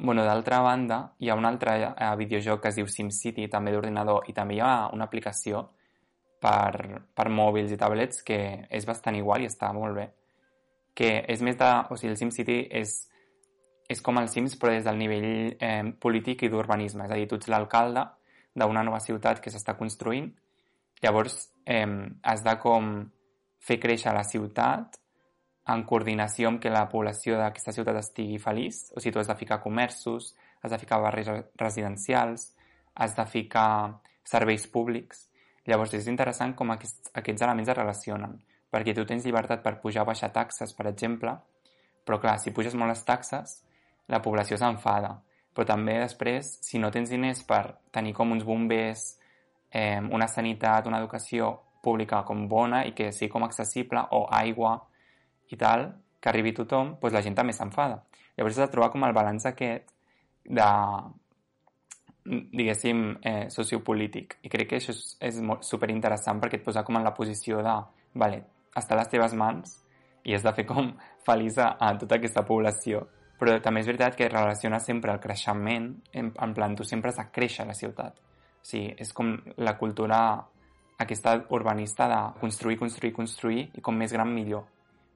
Bueno, 0.00 0.22
d'altra 0.22 0.60
banda, 0.60 1.12
hi 1.18 1.28
ha 1.28 1.34
un 1.34 1.44
altre 1.44 1.72
eh, 1.82 2.10
videojoc 2.16 2.60
que 2.62 2.70
es 2.70 2.76
diu 2.78 2.86
SimCity, 2.86 3.48
també 3.50 3.72
d'ordinador, 3.74 4.28
i 4.30 4.32
també 4.32 4.54
hi 4.54 4.60
ha 4.62 4.88
una 4.94 5.08
aplicació 5.08 5.64
per, 6.38 7.02
per 7.18 7.26
mòbils 7.34 7.74
i 7.74 7.78
tablets 7.80 8.22
que 8.22 8.38
és 8.70 8.86
bastant 8.86 9.18
igual 9.18 9.42
i 9.42 9.48
està 9.50 9.72
molt 9.74 9.98
bé. 9.98 10.06
Que 10.94 11.10
és 11.26 11.42
més 11.42 11.58
de... 11.58 11.70
O 11.90 11.98
sigui, 11.98 12.12
el 12.12 12.20
SimCity 12.20 12.60
és, 12.78 12.94
és 13.90 14.02
com 14.06 14.22
el 14.22 14.30
Sims 14.30 14.54
però 14.54 14.70
des 14.76 14.86
del 14.86 15.02
nivell 15.02 15.26
eh, 15.58 15.90
polític 15.98 16.46
i 16.46 16.52
d'urbanisme. 16.52 17.08
És 17.08 17.16
a 17.16 17.18
dir, 17.18 17.26
tu 17.26 17.40
ets 17.40 17.50
l'alcalde 17.50 18.06
d'una 18.54 18.86
nova 18.86 19.02
ciutat 19.02 19.42
que 19.42 19.50
s'està 19.50 19.74
construint, 19.78 20.30
llavors 21.02 21.40
eh, 21.66 21.86
has 22.22 22.46
de 22.46 22.54
com 22.62 22.94
fer 23.58 23.80
créixer 23.82 24.14
la 24.14 24.22
ciutat 24.22 24.98
en 25.68 25.84
coordinació 25.84 26.48
amb 26.48 26.62
que 26.62 26.72
la 26.72 26.86
població 26.88 27.38
d'aquesta 27.38 27.74
ciutat 27.76 28.00
estigui 28.00 28.38
feliç. 28.42 28.88
O 28.96 29.00
sigui, 29.00 29.14
tu 29.14 29.22
has 29.22 29.30
de 29.30 29.36
ficar 29.38 29.60
comerços, 29.62 30.34
has 30.62 30.72
de 30.72 30.78
ficar 30.78 31.00
barris 31.04 31.28
residencials, 31.60 32.52
has 32.94 33.14
de 33.16 33.26
ficar 33.26 34.00
serveis 34.24 34.66
públics 34.66 35.28
Llavors 35.68 35.92
és 35.92 36.06
interessant 36.08 36.54
com 36.56 36.70
aquests, 36.72 37.10
aquests 37.20 37.44
elements 37.44 37.68
es 37.68 37.76
relacionen, 37.76 38.38
perquè 38.72 38.94
tu 38.96 39.04
tens 39.08 39.26
llibertat 39.26 39.60
per 39.64 39.76
pujar 39.82 40.06
o 40.06 40.08
baixar 40.08 40.30
taxes, 40.32 40.72
per 40.72 40.86
exemple, 40.88 41.34
però 42.08 42.16
clar, 42.22 42.38
si 42.40 42.54
puges 42.56 42.76
molt 42.78 42.94
les 42.94 43.04
taxes, 43.04 43.58
la 44.08 44.22
població 44.24 44.56
s'enfada. 44.56 45.18
Però 45.52 45.66
també 45.68 45.98
després, 46.00 46.54
si 46.64 46.80
no 46.80 46.88
tens 46.94 47.12
diners 47.12 47.42
per 47.44 47.62
tenir 47.92 48.14
com 48.16 48.32
uns 48.32 48.46
bombers, 48.48 49.04
eh, 49.68 50.00
una 50.00 50.28
sanitat, 50.28 50.88
una 50.88 51.02
educació 51.02 51.50
pública 51.84 52.22
com 52.24 52.46
bona 52.48 52.86
i 52.88 52.94
que 52.96 53.10
sigui 53.12 53.28
com 53.34 53.44
accessible, 53.44 54.06
o 54.16 54.24
aigua 54.32 54.78
i 55.48 55.56
tal, 55.60 55.88
que 56.20 56.30
arribi 56.30 56.52
tothom, 56.56 56.96
doncs 57.00 57.14
la 57.14 57.22
gent 57.24 57.36
també 57.38 57.54
s'enfada. 57.56 58.02
Llavors 58.36 58.58
has 58.58 58.68
de 58.68 58.72
trobar 58.72 58.90
com 58.92 59.04
el 59.06 59.16
balanç 59.16 59.46
aquest 59.50 59.90
de 60.44 60.68
diguéssim, 62.28 63.18
eh, 63.22 63.48
sociopolític. 63.50 64.38
I 64.42 64.48
crec 64.52 64.68
que 64.68 64.76
això 64.76 64.92
és, 64.92 65.16
és 65.20 65.40
molt, 65.40 65.64
superinteressant 65.64 66.40
perquè 66.40 66.60
et 66.60 66.64
posa 66.64 66.84
com 66.84 66.98
en 66.98 67.04
la 67.04 67.14
posició 67.16 67.62
de, 67.64 67.76
vale, 68.14 68.42
està 68.76 68.94
a 68.94 68.98
les 69.00 69.08
teves 69.08 69.34
mans 69.34 69.78
i 70.24 70.34
has 70.34 70.44
de 70.44 70.52
fer 70.52 70.66
com 70.68 70.92
feliç 71.24 71.58
a, 71.58 71.76
a 71.80 71.94
tota 71.98 72.18
aquesta 72.18 72.44
població. 72.44 73.06
Però 73.38 73.54
també 73.62 73.80
és 73.80 73.88
veritat 73.88 74.16
que 74.18 74.28
relaciona 74.28 74.80
sempre 74.82 75.12
el 75.14 75.20
creixement, 75.22 75.92
en, 76.12 76.32
en 76.34 76.54
plan, 76.54 76.74
tu 76.76 76.84
sempre 76.84 77.12
has 77.12 77.20
de 77.20 77.28
créixer 77.32 77.64
a 77.64 77.68
la 77.68 77.76
ciutat. 77.78 78.18
O 78.18 78.66
sigui, 78.66 78.92
és 78.98 79.12
com 79.14 79.36
la 79.56 79.76
cultura 79.78 80.20
aquesta 80.98 81.36
urbanista 81.54 82.08
de 82.10 82.18
construir, 82.40 82.76
construir, 82.80 83.12
construir 83.14 83.68
i 83.78 83.80
com 83.80 83.96
més 83.96 84.12
gran 84.12 84.32
millor, 84.34 84.66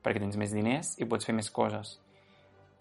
perquè 0.02 0.22
tens 0.22 0.36
més 0.40 0.52
diners 0.54 0.96
i 0.98 1.08
pots 1.08 1.28
fer 1.28 1.34
més 1.36 1.50
coses. 1.50 1.96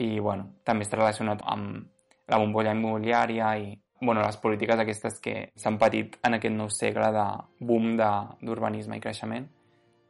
I, 0.01 0.19
bueno, 0.19 0.49
també 0.65 0.87
està 0.87 0.97
relacionat 0.97 1.43
amb 1.45 1.85
la 2.31 2.39
bombolla 2.39 2.73
immobiliària 2.73 3.55
i 3.59 3.73
bueno, 4.01 4.23
les 4.25 4.37
polítiques 4.37 4.79
aquestes 4.79 5.19
que 5.21 5.51
s'han 5.55 5.77
patit 5.77 6.17
en 6.25 6.35
aquest 6.37 6.55
nou 6.55 6.69
segle 6.73 7.11
de 7.13 7.25
boom 7.61 7.93
d'urbanisme 7.99 8.97
i 8.97 9.03
creixement, 9.03 9.45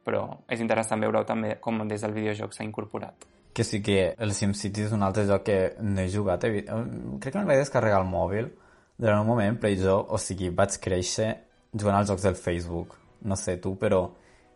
però 0.02 0.24
és 0.48 0.62
interessant 0.64 1.02
veure 1.04 1.22
també 1.28 1.58
com 1.60 1.84
des 1.88 2.00
del 2.00 2.16
videojoc 2.16 2.56
s'ha 2.56 2.64
incorporat. 2.64 3.28
Que 3.52 3.64
sí 3.68 3.82
que 3.84 4.14
el 4.16 4.32
SimCity 4.32 4.86
és 4.86 4.94
un 4.96 5.04
altre 5.04 5.26
joc 5.28 5.44
que 5.44 5.58
no 5.84 6.00
he 6.00 6.08
jugat. 6.08 6.44
He... 6.48 6.64
Crec 6.64 7.28
que 7.28 7.38
me'l 7.38 7.50
vaig 7.52 7.60
descarregar 7.60 8.00
al 8.00 8.08
mòbil 8.08 8.48
durant 8.96 9.20
un 9.20 9.28
moment, 9.28 9.60
però 9.60 9.76
jo, 9.76 9.98
o 10.08 10.18
sigui, 10.18 10.48
vaig 10.56 10.78
créixer 10.80 11.28
jugant 11.76 11.98
als 11.98 12.08
jocs 12.08 12.24
del 12.24 12.38
Facebook. 12.40 12.96
No 13.28 13.36
sé 13.36 13.58
tu, 13.60 13.74
però 13.76 14.06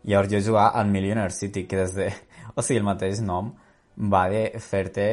llavors 0.07 0.31
jo 0.31 0.41
jugava 0.49 0.73
al 0.79 0.91
Millionaire 0.91 1.35
City, 1.35 1.65
que 1.67 1.83
des 1.83 1.95
de... 1.97 2.11
O 2.57 2.63
sigui, 2.65 2.79
el 2.81 2.87
mateix 2.87 3.19
nom, 3.21 3.51
va 3.97 4.23
de 4.31 4.43
fer-te 4.61 5.03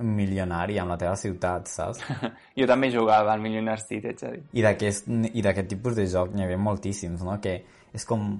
milionari 0.00 0.78
amb 0.80 0.94
la 0.94 0.96
teva 1.00 1.16
ciutat, 1.20 1.68
saps? 1.68 2.00
jo 2.58 2.68
també 2.68 2.88
jugava 2.94 3.34
al 3.34 3.42
Millionaire 3.44 3.82
City, 3.82 4.14
ets 4.14 4.24
a 4.24 4.32
dir. 4.32 4.42
I 4.56 4.64
d'aquest 5.44 5.68
tipus 5.68 5.96
de 5.98 6.06
joc 6.08 6.32
n'hi 6.32 6.46
havia 6.46 6.60
moltíssims, 6.60 7.24
no? 7.26 7.38
Que 7.42 7.58
és 7.92 8.08
com... 8.08 8.30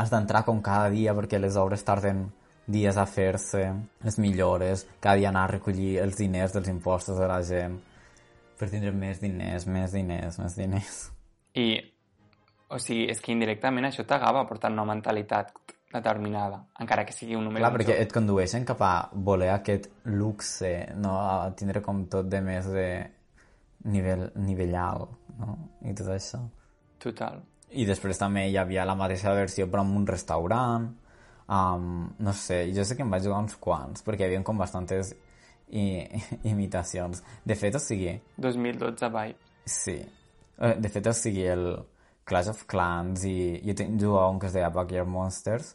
Has 0.00 0.08
d'entrar 0.08 0.46
com 0.46 0.62
cada 0.64 0.88
dia 0.88 1.12
perquè 1.12 1.36
les 1.36 1.58
obres 1.60 1.82
tarden 1.84 2.22
dies 2.70 2.96
a 2.96 3.04
fer-se, 3.04 3.66
les 4.04 4.16
millores, 4.16 4.86
cada 5.00 5.18
dia 5.20 5.28
anar 5.28 5.42
a 5.44 5.50
recollir 5.50 5.98
els 6.00 6.16
diners 6.16 6.54
dels 6.54 6.70
impostos 6.72 7.18
de 7.20 7.28
la 7.28 7.42
gent 7.44 7.76
per 8.60 8.68
tindre 8.68 8.92
més 8.92 9.20
diners, 9.20 9.66
més 9.66 9.92
diners, 9.96 10.38
més 10.40 10.56
diners. 10.56 10.98
I, 11.56 11.80
o 12.70 12.78
sigui, 12.78 13.08
és 13.10 13.20
que 13.22 13.32
indirectament 13.34 13.88
això 13.88 14.04
t'agava 14.06 14.46
portant 14.48 14.76
una 14.76 14.86
mentalitat 14.88 15.52
determinada, 15.90 16.60
encara 16.78 17.04
que 17.04 17.14
sigui 17.14 17.34
un 17.34 17.48
número... 17.48 17.64
Clar, 17.64 17.72
perquè 17.74 17.96
et 17.98 18.12
condueixen 18.14 18.66
cap 18.66 18.82
a 18.86 18.92
voler 19.12 19.50
aquest 19.50 19.88
luxe, 20.06 20.70
no? 20.94 21.16
a 21.18 21.50
tindre 21.58 21.82
com 21.82 22.04
tot 22.12 22.28
de 22.30 22.40
més 22.46 22.68
de 22.70 22.86
nivell, 23.90 24.28
nivell 24.38 24.76
alt, 24.78 25.16
no? 25.40 25.56
I 25.82 25.96
tot 25.98 26.12
això. 26.14 26.44
Total. 27.02 27.42
I 27.74 27.86
després 27.88 28.18
també 28.22 28.46
hi 28.50 28.56
havia 28.60 28.86
la 28.86 28.94
mateixa 28.98 29.34
versió 29.34 29.66
però 29.70 29.82
en 29.86 29.96
un 29.98 30.06
restaurant, 30.06 30.86
um, 31.50 31.90
no 32.22 32.34
sé, 32.38 32.62
jo 32.76 32.86
sé 32.86 32.94
que 32.94 33.06
em 33.06 33.10
vaig 33.10 33.26
jugar 33.26 33.42
uns 33.42 33.58
quants, 33.58 34.06
perquè 34.06 34.24
hi 34.26 34.30
havia 34.30 34.46
com 34.46 34.62
bastantes 34.62 35.14
i, 35.74 36.06
imitacions. 36.52 37.24
De 37.42 37.58
fet, 37.58 37.74
o 37.74 37.82
sigui... 37.82 38.14
2012 38.38 39.10
Vibe. 39.10 39.54
Sí. 39.66 39.98
Eh, 40.60 40.76
de 40.78 40.92
fet, 40.92 41.10
o 41.10 41.16
sigui, 41.16 41.48
el 41.50 41.72
Clash 42.30 42.52
of 42.52 42.64
Clans 42.70 43.26
i 43.26 43.36
jo 43.66 43.74
jugava 43.98 44.30
un 44.30 44.38
que 44.38 44.48
es 44.48 44.54
deia 44.54 44.70
Backyard 44.74 45.10
Monsters, 45.10 45.74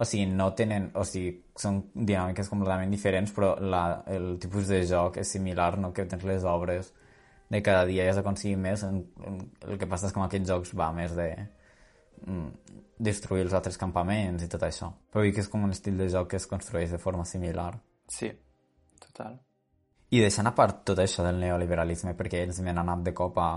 o 0.00 0.06
sigui, 0.08 0.30
no 0.32 0.46
tenen, 0.56 0.86
o 0.96 1.02
sigui, 1.04 1.34
són 1.60 1.82
dinàmiques 1.92 2.48
completament 2.48 2.92
diferents, 2.94 3.34
però 3.36 3.50
la, 3.60 3.82
el 4.08 4.38
tipus 4.40 4.70
de 4.72 4.78
joc 4.88 5.18
és 5.20 5.32
similar, 5.36 5.74
no? 5.82 5.90
Que 5.92 6.06
tens 6.08 6.24
les 6.24 6.46
obres 6.48 6.88
de 7.52 7.60
cada 7.66 7.82
dia 7.84 8.06
i 8.06 8.08
has 8.08 8.16
d'aconseguir 8.16 8.56
més. 8.56 8.84
En, 8.86 9.02
en, 9.28 9.36
el 9.68 9.76
que 9.76 9.88
passa 9.90 10.08
és 10.08 10.14
que 10.16 10.22
en 10.22 10.24
aquests 10.24 10.48
jocs 10.48 10.72
va 10.80 10.88
més 10.96 11.12
de 11.18 11.26
mm, 12.24 12.78
destruir 13.10 13.44
els 13.44 13.58
altres 13.58 13.76
campaments 13.80 14.46
i 14.46 14.48
tot 14.48 14.64
això. 14.64 14.88
Però 15.12 15.20
vull 15.26 15.34
que 15.36 15.44
és 15.44 15.52
com 15.52 15.68
un 15.68 15.76
estil 15.76 16.00
de 16.00 16.08
joc 16.08 16.32
que 16.32 16.40
es 16.40 16.48
construeix 16.48 16.96
de 16.96 17.02
forma 17.02 17.28
similar. 17.28 17.74
Sí, 18.08 18.32
total. 19.04 19.36
I 20.16 20.24
deixant 20.24 20.48
a 20.48 20.54
part 20.56 20.80
tot 20.88 21.04
això 21.04 21.28
del 21.28 21.44
neoliberalisme, 21.44 22.16
perquè 22.16 22.40
ells 22.46 22.64
m'han 22.64 22.80
anat 22.86 23.04
de 23.04 23.12
cop 23.20 23.36
a 23.36 23.50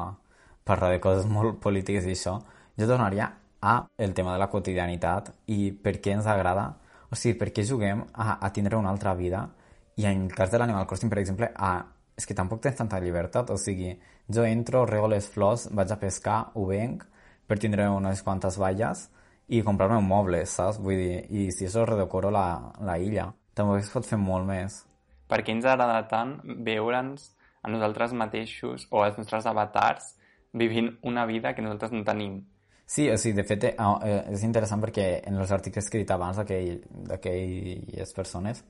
parlar 0.64 0.92
de 0.94 1.02
coses 1.04 1.26
molt 1.30 1.60
polítiques 1.64 2.06
i 2.08 2.14
això, 2.16 2.38
jo 2.80 2.88
tornaria 2.90 3.30
a 3.64 3.76
el 3.98 4.14
tema 4.14 4.34
de 4.34 4.42
la 4.42 4.50
quotidianitat 4.52 5.32
i 5.48 5.72
per 5.72 5.98
què 6.04 6.16
ens 6.18 6.28
agrada, 6.28 6.74
o 7.12 7.16
sigui, 7.16 7.38
per 7.40 7.52
què 7.56 7.66
juguem 7.68 8.04
a, 8.14 8.40
a 8.40 8.50
tindre 8.52 8.80
una 8.80 8.92
altra 8.92 9.14
vida 9.16 9.48
i 9.96 10.08
en 10.10 10.26
el 10.26 10.36
cas 10.36 10.52
de 10.52 10.60
l'Animal 10.60 10.88
Crossing, 10.90 11.12
per 11.12 11.22
exemple, 11.22 11.52
a, 11.56 11.74
és 12.18 12.28
que 12.28 12.36
tampoc 12.38 12.64
tens 12.64 12.80
tanta 12.80 13.00
llibertat, 13.00 13.52
o 13.54 13.58
sigui, 13.62 13.94
jo 14.28 14.46
entro, 14.48 14.86
rego 14.90 15.10
les 15.12 15.28
flors, 15.30 15.68
vaig 15.72 15.94
a 15.94 16.00
pescar, 16.02 16.40
ho 16.58 16.66
venc, 16.70 17.06
per 17.48 17.60
tindre 17.60 17.88
unes 17.92 18.24
quantes 18.26 18.58
valles 18.58 19.08
i 19.48 19.62
comprar-me 19.62 20.00
un 20.00 20.08
moble, 20.08 20.42
saps? 20.50 20.80
Vull 20.82 20.98
dir, 20.98 21.22
i 21.30 21.52
si 21.52 21.68
això 21.68 21.86
redecoro 21.86 22.32
la, 22.34 22.74
la 22.82 22.98
illa, 22.98 23.28
també 23.54 23.78
es 23.82 23.92
pot 23.94 24.08
fer 24.08 24.18
molt 24.18 24.48
més. 24.48 24.82
Per 25.30 25.42
què 25.44 25.54
ens 25.54 25.68
agrada 25.68 26.02
tant 26.10 26.38
veure'ns 26.66 27.32
a 27.64 27.72
nosaltres 27.72 28.14
mateixos 28.18 28.88
o 28.92 29.04
als 29.04 29.20
nostres 29.20 29.46
avatars 29.50 30.14
vivint 30.54 30.98
una 31.04 31.26
vida 31.26 31.54
que 31.54 31.62
nosaltres 31.62 31.92
no 31.92 32.04
tenim? 32.04 32.44
Sí, 32.86 33.10
o 33.10 33.18
sigui, 33.18 33.36
de 33.38 33.44
fet, 33.48 33.64
eh, 33.72 33.76
eh, 33.78 34.34
és 34.36 34.44
interessant 34.44 34.82
perquè 34.84 35.22
en 35.28 35.40
els 35.40 35.52
articles 35.52 35.90
que 35.90 35.98
he 35.98 36.04
dit 36.04 36.12
abans 36.12 36.38
d'aquelles 36.38 38.14
persones 38.14 38.64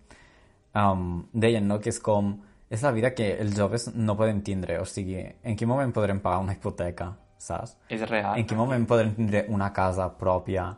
um, 0.73 1.23
deien 1.33 1.67
no, 1.67 1.79
que 1.81 1.89
és 1.91 1.99
com 1.99 2.35
és 2.73 2.81
la 2.81 2.91
vida 2.91 3.11
que 3.13 3.27
els 3.37 3.53
joves 3.57 3.89
no 3.93 4.15
poden 4.17 4.41
tindre, 4.41 4.79
o 4.81 4.85
sigui, 4.89 5.19
en 5.21 5.57
quin 5.57 5.69
moment 5.69 5.91
podrem 5.93 6.19
pagar 6.23 6.39
una 6.41 6.55
hipoteca, 6.55 7.11
saps? 7.37 7.75
És 7.93 8.01
real. 8.09 8.37
En 8.39 8.47
quin 8.49 8.57
moment 8.57 8.87
podrem 8.89 9.13
tindre 9.13 9.43
una 9.53 9.69
casa 9.73 10.07
pròpia 10.17 10.71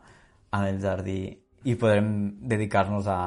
en 0.52 0.66
el 0.66 0.80
jardí 0.82 1.20
i 1.64 1.76
podrem 1.80 2.10
dedicar-nos 2.52 3.08
a 3.08 3.20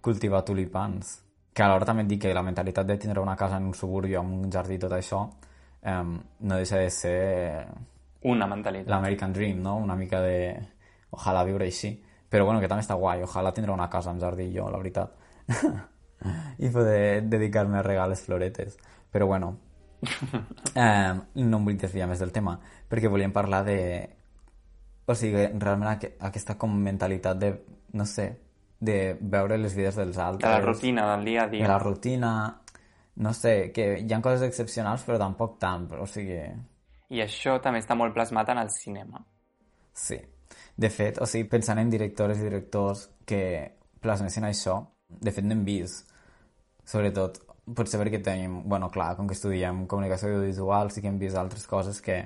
cultivar 0.00 0.44
tulipans? 0.46 1.16
Que 1.50 1.64
alhora 1.64 1.88
també 1.88 2.04
et 2.06 2.12
dic 2.12 2.22
que 2.22 2.34
la 2.36 2.44
mentalitat 2.46 2.86
de 2.86 2.98
tindre 3.02 3.24
una 3.24 3.34
casa 3.36 3.58
en 3.58 3.66
un 3.66 3.74
suburbi 3.74 4.14
o 4.14 4.22
en 4.22 4.44
un 4.44 4.52
jardí 4.52 4.78
i 4.78 4.82
tot 4.84 4.94
això 4.94 5.24
um, 5.82 6.16
no 6.40 6.58
deixa 6.58 6.80
de 6.82 6.90
ser 6.90 7.66
una 8.28 8.48
mentalitat. 8.50 8.90
L'American 8.90 9.32
Dream, 9.32 9.62
no? 9.62 9.76
Una 9.78 9.96
mica 9.96 10.20
de... 10.24 10.58
Ojalà 11.14 11.44
viure 11.48 11.64
així. 11.64 11.94
Però 12.28 12.44
bueno, 12.44 12.60
que 12.60 12.68
també 12.68 12.84
està 12.84 12.98
guai. 12.98 13.22
Ojalà 13.24 13.54
tindre 13.56 13.72
una 13.72 13.88
casa 13.88 14.10
amb 14.12 14.20
jardí 14.20 14.50
jo, 14.54 14.68
la 14.70 14.80
veritat. 14.82 15.14
I 16.64 16.70
poder 16.74 17.22
dedicar-me 17.30 17.78
a 17.78 17.86
regar 17.86 18.08
les 18.10 18.20
floretes. 18.26 18.76
Però 19.10 19.26
bueno, 19.26 19.54
eh, 20.74 21.14
no 21.40 21.60
em 21.60 21.70
vull 21.70 21.78
desviar 21.80 22.10
més 22.10 22.20
del 22.20 22.34
tema, 22.34 22.58
perquè 22.90 23.08
volíem 23.10 23.32
parlar 23.32 23.64
de 23.66 23.78
o 25.08 25.14
sigui, 25.16 25.46
realment 25.56 25.88
aqu 25.88 26.10
aquesta 26.28 26.58
com 26.60 26.74
mentalitat 26.84 27.38
de, 27.40 27.48
no 27.96 28.04
sé, 28.04 28.26
de 28.78 29.16
veure 29.20 29.56
les 29.56 29.74
vides 29.74 29.96
dels 29.96 30.18
altres. 30.20 30.44
De 30.44 30.52
la 30.52 30.60
rutina, 30.60 31.06
del 31.14 31.24
dia 31.24 31.46
a 31.46 31.48
dia. 31.48 31.64
De 31.64 31.70
la 31.70 31.78
rutina, 31.80 32.32
no 33.18 33.32
sé, 33.34 33.72
que 33.74 33.98
hi 33.98 34.12
ha 34.14 34.20
coses 34.22 34.44
excepcionals 34.46 35.04
però 35.06 35.18
tampoc 35.18 35.58
tant, 35.62 35.88
o 35.98 36.06
sigui... 36.06 36.38
I 37.08 37.22
això 37.24 37.56
també 37.64 37.80
està 37.82 37.96
molt 37.98 38.14
plasmat 38.14 38.52
en 38.52 38.60
el 38.62 38.70
cinema. 38.70 39.22
Sí. 39.96 40.18
De 40.78 40.90
fet, 40.94 41.18
o 41.18 41.26
sigui, 41.26 41.48
pensant 41.50 41.80
en 41.80 41.90
directores 41.90 42.38
i 42.38 42.46
directors 42.46 43.08
que 43.26 43.40
plasmessin 44.04 44.46
això, 44.46 44.78
de 45.08 45.32
fet 45.34 45.46
n'hem 45.48 45.64
vist. 45.66 46.12
Sobretot, 46.86 47.40
potser 47.74 47.98
perquè 48.00 48.20
tenim, 48.24 48.60
bueno, 48.70 48.90
clar, 48.92 49.14
com 49.16 49.26
que 49.26 49.34
estudiem 49.34 49.86
comunicació 49.90 50.30
audiovisual, 50.30 50.92
sí 50.92 51.02
que 51.02 51.10
hem 51.10 51.18
vist 51.18 51.36
altres 51.36 51.66
coses 51.66 51.98
que 52.04 52.20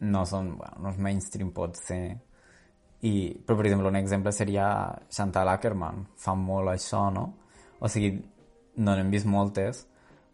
no 0.00 0.24
són, 0.26 0.56
bueno, 0.58 0.82
no 0.82 0.90
és 0.90 0.98
mainstream 0.98 1.52
pot 1.54 1.78
ser. 1.78 2.02
I, 3.06 3.12
però, 3.46 3.60
per 3.60 3.68
exemple, 3.68 3.88
un 3.88 4.00
exemple 4.00 4.32
seria 4.34 4.66
Chantal 5.12 5.48
Ackerman. 5.54 6.02
Fa 6.20 6.34
molt 6.36 6.74
això, 6.74 7.06
no? 7.14 7.28
O 7.80 7.88
sigui, 7.88 8.16
no 8.80 8.96
n'hem 8.96 9.12
vist 9.12 9.28
moltes, 9.28 9.86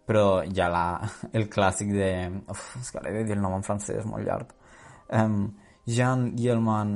però 0.07 0.43
hi 0.47 0.61
ha 0.63 0.69
la, 0.71 0.87
el 1.35 1.49
clàssic 1.51 1.91
de... 1.95 2.11
Uf, 2.53 2.67
és 2.81 2.93
que 2.95 3.03
l'he 3.03 3.15
de 3.19 3.25
dir 3.27 3.37
el 3.37 3.43
nom 3.43 3.57
en 3.57 3.65
francès, 3.67 3.99
és 4.01 4.07
molt 4.09 4.27
llarg. 4.27 4.53
Um, 5.11 5.41
Jean 5.87 6.29
Yelman, 6.39 6.93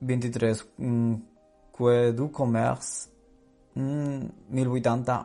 23, 0.00 0.64
mm, 0.78 1.14
Quai 1.74 2.10
du 2.14 2.30
Commerce, 2.34 3.08
mm, 3.78 4.50
1080, 4.58 5.20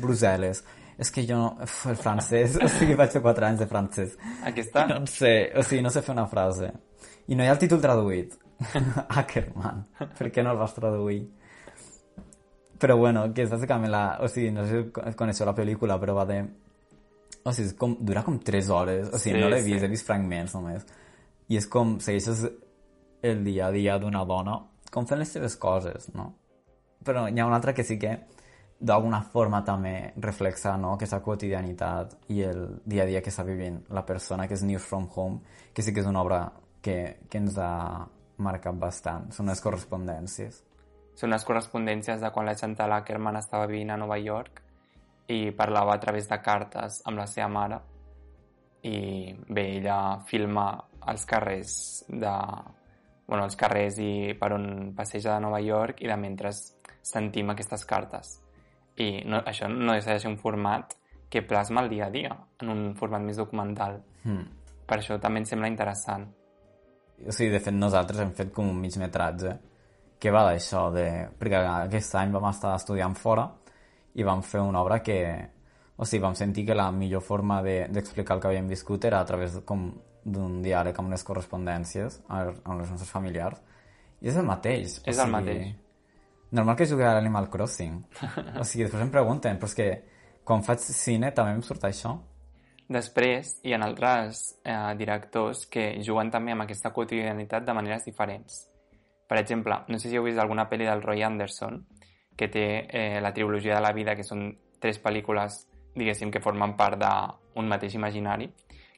Brussel·les. 0.00 0.64
És 0.96 1.10
que 1.10 1.26
jo 1.28 1.36
no... 1.40 1.52
Uf, 1.66 1.78
el 1.92 2.00
francès, 2.00 2.56
o 2.64 2.70
sigui, 2.78 2.96
vaig 2.96 3.12
fer 3.12 3.22
4 3.24 3.50
anys 3.50 3.64
de 3.64 3.68
francès. 3.70 4.16
Aquesta? 4.48 4.86
No 4.88 5.02
en 5.02 5.08
sé, 5.10 5.34
o 5.52 5.66
sigui, 5.66 5.84
no 5.84 5.92
sé 5.92 6.04
fer 6.06 6.16
una 6.16 6.28
frase. 6.30 6.72
I 7.28 7.36
no 7.36 7.44
hi 7.44 7.52
ha 7.52 7.56
el 7.56 7.60
títol 7.60 7.82
traduït. 7.84 8.38
Ackerman. 9.20 9.84
Per 10.16 10.32
què 10.32 10.44
no 10.44 10.54
el 10.54 10.60
vas 10.60 10.76
traduir? 10.76 11.24
Però 12.80 12.96
bueno, 12.98 13.28
que 13.34 13.46
és 13.46 13.52
bàsicament 13.52 13.92
la... 13.92 14.04
O 14.24 14.28
sigui, 14.28 14.50
no 14.54 14.66
sé 14.66 14.82
si 14.82 15.14
coneixeu 15.18 15.46
la 15.48 15.56
pel·lícula, 15.56 15.98
però 16.02 16.16
va 16.18 16.26
de... 16.28 16.42
O 17.44 17.52
sigui, 17.52 17.70
és 17.70 17.78
com, 17.78 17.96
dura 18.00 18.24
com 18.26 18.38
3 18.40 18.70
hores. 18.74 19.08
O 19.08 19.18
sigui, 19.18 19.38
Sí, 19.38 19.42
no 19.42 19.50
l'he 19.52 19.62
vist, 19.62 19.80
sí. 19.80 19.86
he 19.86 19.92
vist 19.92 20.06
fragments 20.08 20.56
només. 20.56 20.86
I 21.48 21.60
és 21.60 21.68
com, 21.70 21.98
segueixes 22.02 22.46
el 23.24 23.44
dia 23.44 23.68
a 23.68 23.74
dia 23.74 23.98
d'una 24.00 24.24
dona 24.28 24.58
com 24.94 25.08
fent 25.10 25.18
les 25.18 25.32
seves 25.34 25.56
coses, 25.58 26.08
no? 26.14 26.28
Però 27.04 27.26
hi 27.28 27.40
ha 27.40 27.46
una 27.48 27.58
altra 27.58 27.74
que 27.74 27.84
sí 27.84 27.98
que 27.98 28.14
d'alguna 28.78 29.20
forma 29.32 29.62
també 29.64 30.12
reflexa 30.22 30.74
no? 30.76 30.94
aquesta 30.94 31.20
quotidianitat 31.24 32.14
i 32.34 32.42
el 32.46 32.62
dia 32.84 33.04
a 33.04 33.08
dia 33.08 33.22
que 33.22 33.32
està 33.32 33.44
vivint 33.46 33.80
la 33.96 34.04
persona, 34.06 34.46
que 34.46 34.54
és 34.54 34.62
News 34.62 34.86
from 34.86 35.08
Home, 35.14 35.40
que 35.74 35.82
sí 35.82 35.94
que 35.94 36.04
és 36.04 36.10
una 36.10 36.22
obra 36.22 36.44
que, 36.84 36.96
que 37.30 37.40
ens 37.40 37.58
ha 37.58 38.04
marcat 38.44 38.78
bastant. 38.78 39.30
Són 39.34 39.50
les 39.50 39.62
correspondències. 39.64 40.62
Són 41.14 41.30
unes 41.30 41.46
correspondències 41.46 42.20
de 42.20 42.30
quan 42.34 42.46
la 42.46 42.56
Chantal 42.58 42.92
Ackerman 42.92 43.38
estava 43.38 43.68
vivint 43.70 43.94
a 43.94 43.98
Nova 44.00 44.18
York 44.18 44.62
i 45.30 45.50
parlava 45.56 45.94
a 45.94 46.00
través 46.02 46.28
de 46.28 46.38
cartes 46.42 47.00
amb 47.06 47.22
la 47.22 47.26
seva 47.30 47.48
mare 47.48 47.80
i 48.84 49.34
bé, 49.48 49.64
ella 49.78 50.20
filma 50.28 50.68
els 51.08 51.24
carrers 51.24 51.76
de... 52.08 52.32
Bueno, 53.24 53.46
els 53.46 53.56
carrers 53.56 53.96
i 54.04 54.34
per 54.36 54.50
on 54.52 54.92
passeja 54.96 55.32
de 55.32 55.44
Nova 55.46 55.60
York 55.64 56.02
i 56.04 56.10
de 56.10 56.16
mentre 56.20 56.50
sentim 56.52 57.54
aquestes 57.54 57.86
cartes. 57.88 58.34
I 59.00 59.24
no, 59.24 59.40
això 59.48 59.70
no 59.70 59.94
deixa 59.94 60.12
de 60.12 60.20
ser 60.20 60.28
un 60.28 60.36
format 60.36 60.92
que 61.32 61.40
plasma 61.42 61.80
el 61.80 61.88
dia 61.88 62.10
a 62.10 62.12
dia, 62.12 62.34
en 62.60 62.68
un 62.70 62.82
format 62.98 63.24
més 63.24 63.40
documental. 63.40 63.96
Hmm. 64.26 64.44
Per 64.84 64.98
això 65.00 65.16
també 65.18 65.40
em 65.40 65.48
sembla 65.48 65.72
interessant. 65.72 66.28
O 67.24 67.32
sigui, 67.32 67.54
de 67.54 67.62
fet, 67.64 67.72
nosaltres 67.72 68.20
hem 68.20 68.34
fet 68.36 68.52
com 68.52 68.68
un 68.68 68.76
mig 68.84 68.98
metratge 69.00 69.56
que 70.18 70.30
va 70.30 70.44
d'això, 70.48 70.88
de... 70.94 71.06
perquè 71.38 71.60
aquest 71.86 72.14
any 72.20 72.32
vam 72.32 72.48
estar 72.50 72.74
estudiant 72.78 73.14
fora 73.18 73.48
i 74.14 74.22
vam 74.22 74.42
fer 74.42 74.60
una 74.60 74.82
obra 74.82 75.00
que... 75.02 75.18
O 75.96 76.04
sigui, 76.04 76.22
vam 76.24 76.34
sentir 76.34 76.64
que 76.66 76.74
la 76.74 76.88
millor 76.90 77.22
forma 77.22 77.60
de- 77.62 77.86
d'explicar 77.86 78.34
de, 78.34 78.38
el 78.38 78.40
que 78.42 78.48
havíem 78.48 78.68
viscut 78.68 79.04
era 79.06 79.20
a 79.20 79.26
través 79.28 79.54
d'un 79.62 80.56
diàleg 80.62 80.96
amb 80.98 81.12
les 81.14 81.22
correspondències 81.22 82.16
amb, 82.28 82.56
els 82.66 82.90
nostres 82.90 83.10
familiars. 83.10 83.60
I 84.20 84.32
és 84.32 84.36
el 84.40 84.46
mateix. 84.48 84.98
o 84.98 85.10
És 85.10 85.18
el 85.22 85.30
mateix. 85.30 85.74
Normal 86.50 86.76
que 86.76 86.86
jugui 86.86 87.04
a 87.04 87.12
l'Animal 87.14 87.48
Crossing. 87.50 88.00
o 88.58 88.64
sigui, 88.64 88.84
després 88.88 89.02
em 89.02 89.10
pregunten, 89.10 89.58
però 89.58 89.70
és 89.70 89.74
que 89.78 89.88
quan 90.44 90.62
faig 90.66 90.82
cine 90.82 91.30
també 91.34 91.54
em 91.54 91.62
surt 91.62 91.86
això. 91.86 92.16
Després, 92.88 93.54
hi 93.64 93.72
ha 93.72 93.78
altres 93.80 94.42
eh, 94.64 94.94
directors 94.98 95.64
que 95.72 96.02
juguen 96.04 96.30
també 96.30 96.52
amb 96.52 96.66
aquesta 96.66 96.90
quotidianitat 96.92 97.64
de 97.64 97.72
maneres 97.72 98.04
diferents. 98.04 98.64
Per 99.26 99.38
exemple, 99.38 99.74
no 99.88 99.98
sé 99.98 100.08
si 100.10 100.16
heu 100.16 100.24
vist 100.24 100.38
alguna 100.38 100.68
pel·li 100.68 100.84
del 100.84 101.02
Roy 101.02 101.22
Anderson, 101.22 101.86
que 102.36 102.48
té 102.48 102.64
eh, 102.90 103.20
la 103.22 103.32
trilogia 103.32 103.74
de 103.76 103.80
la 103.80 103.92
vida, 103.92 104.14
que 104.16 104.22
són 104.26 104.50
tres 104.80 104.98
pel·lícules, 105.02 105.66
diguéssim, 105.94 106.30
que 106.30 106.40
formen 106.42 106.76
part 106.76 106.98
d'un 107.00 107.68
mateix 107.68 107.94
imaginari, 107.94 108.50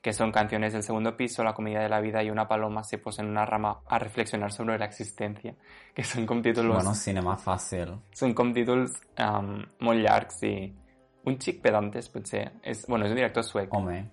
que 0.03 0.13
son 0.13 0.31
Canciones 0.33 0.73
del 0.73 0.83
segundo 0.83 1.17
piso, 1.17 1.43
La 1.45 1.53
comedia 1.53 1.81
de 1.81 1.89
la 1.89 2.01
vida 2.01 2.23
y 2.23 2.31
Una 2.31 2.47
paloma 2.47 2.83
se 2.85 2.99
posa 2.99 3.23
en 3.23 3.29
una 3.29 3.45
rama 3.45 3.81
a 3.89 3.99
reflexionar 3.99 4.53
sobre 4.53 4.79
la 4.79 4.87
existència, 4.87 5.55
que 5.95 6.05
són 6.05 6.27
com 6.27 6.43
títols, 6.43 6.69
Bueno, 6.75 6.95
cinema 6.95 7.37
fàcil. 7.37 7.97
són 8.15 8.33
com 8.35 8.53
títols 8.55 9.01
um, 9.19 9.65
molt 9.81 9.99
llargs 10.01 10.43
i 10.45 10.73
un 11.27 11.39
xic 11.41 11.61
pedantes, 11.61 12.09
potser. 12.09 12.53
És, 12.63 12.85
bueno, 12.87 13.05
és 13.07 13.11
un 13.11 13.17
director 13.17 13.43
suec. 13.43 13.75
Home, 13.75 14.09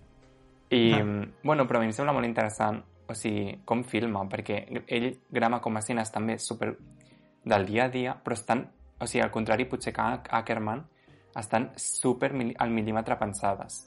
I, 0.72 0.94
Ah. 0.94 1.04
bueno, 1.44 1.68
però 1.68 1.78
a 1.78 1.80
mi 1.82 1.86
em 1.86 1.92
sembla 1.92 2.14
molt 2.14 2.26
interessant, 2.26 2.82
o 3.08 3.16
sigui, 3.16 3.60
com 3.66 3.84
filma, 3.84 4.24
perquè 4.32 4.64
ell 4.88 5.10
grama 5.32 5.60
com 5.62 5.76
a 5.76 5.84
escenes 5.84 6.12
també 6.12 6.38
super 6.40 6.74
del 7.44 7.66
dia 7.68 7.86
a 7.86 7.92
dia, 7.92 8.14
però 8.16 8.38
estan, 8.38 8.64
o 9.00 9.08
sigui, 9.08 9.24
al 9.24 9.32
contrari, 9.32 9.66
potser 9.70 9.94
que 9.94 10.06
Ackerman, 10.32 10.86
estan 11.40 11.72
super 11.76 12.32
al 12.34 12.72
mil·límetre 12.72 13.18
pensades. 13.20 13.84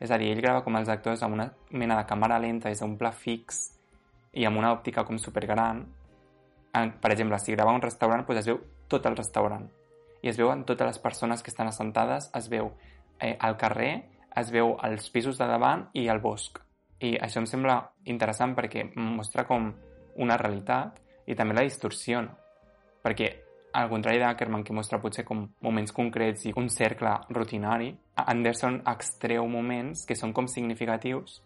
És 0.00 0.10
a 0.10 0.18
dir, 0.20 0.32
ell 0.32 0.42
grava 0.42 0.62
com 0.64 0.76
els 0.76 0.90
actors 0.92 1.22
amb 1.24 1.36
una 1.38 1.46
mena 1.70 1.96
de 2.00 2.08
càmera 2.08 2.40
lenta 2.42 2.68
des 2.68 2.82
d'un 2.82 2.96
pla 2.98 3.12
fix 3.12 3.62
i 4.36 4.44
amb 4.44 4.58
una 4.60 4.72
òptica 4.74 5.04
com 5.04 5.18
supergran. 5.18 5.84
Per 6.72 7.12
exemple, 7.12 7.38
si 7.40 7.54
grava 7.56 7.72
un 7.72 7.84
restaurant, 7.84 8.26
doncs 8.26 8.42
es 8.42 8.50
veu 8.50 8.60
tot 8.88 9.06
el 9.06 9.16
restaurant. 9.16 9.64
I 10.22 10.28
es 10.32 10.36
veuen 10.36 10.64
totes 10.68 10.90
les 10.90 11.00
persones 11.00 11.42
que 11.42 11.52
estan 11.52 11.70
assentades, 11.70 12.28
es 12.34 12.50
veu 12.52 12.72
eh, 13.20 13.36
al 13.40 13.56
carrer, 13.56 14.04
es 14.36 14.52
veu 14.52 14.76
els 14.84 15.08
pisos 15.10 15.38
de 15.38 15.48
davant 15.48 15.86
i 15.94 16.08
el 16.12 16.20
bosc. 16.20 16.65
I 17.00 17.16
això 17.20 17.42
em 17.42 17.48
sembla 17.48 17.80
interessant 18.08 18.54
perquè 18.56 18.86
mostra 18.96 19.44
com 19.44 19.68
una 20.22 20.36
realitat 20.40 21.00
i 21.26 21.34
també 21.36 21.56
la 21.56 21.64
distorsiona. 21.66 22.32
Perquè, 23.04 23.28
al 23.76 23.90
contrari 23.90 24.18
d'Ackerman, 24.22 24.64
que 24.64 24.74
mostra 24.74 25.00
potser 25.02 25.26
com 25.28 25.44
moments 25.62 25.92
concrets 25.92 26.46
i 26.48 26.54
un 26.56 26.70
cercle 26.72 27.12
rutinari, 27.28 27.90
Anderson 28.16 28.80
extreu 28.88 29.46
moments 29.48 30.06
que 30.08 30.16
són 30.16 30.32
com 30.32 30.48
significatius 30.48 31.42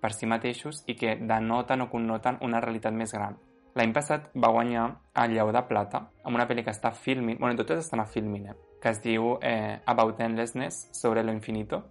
per 0.00 0.12
si 0.12 0.28
mateixos 0.28 0.84
i 0.88 0.96
que 0.96 1.16
denoten 1.16 1.86
o 1.86 1.88
connoten 1.92 2.40
una 2.44 2.60
realitat 2.60 2.96
més 2.96 3.12
gran. 3.16 3.38
L'any 3.78 3.92
passat 3.94 4.32
va 4.34 4.50
guanyar 4.50 4.86
el 5.22 5.36
Lleó 5.36 5.52
de 5.54 5.62
Plata 5.68 6.02
amb 6.24 6.34
una 6.34 6.46
pel·li 6.48 6.64
que 6.66 6.72
està 6.74 6.90
filming, 6.90 7.38
bueno, 7.38 7.56
totes 7.56 7.84
estan 7.84 8.02
a 8.02 8.06
filming, 8.08 8.48
eh? 8.50 8.56
que 8.82 8.90
es 8.90 8.98
diu 9.04 9.36
eh, 9.42 9.78
About 9.86 10.20
Endlessness, 10.20 10.88
sobre 10.92 11.22
lo 11.22 11.32
infinito, 11.32 11.84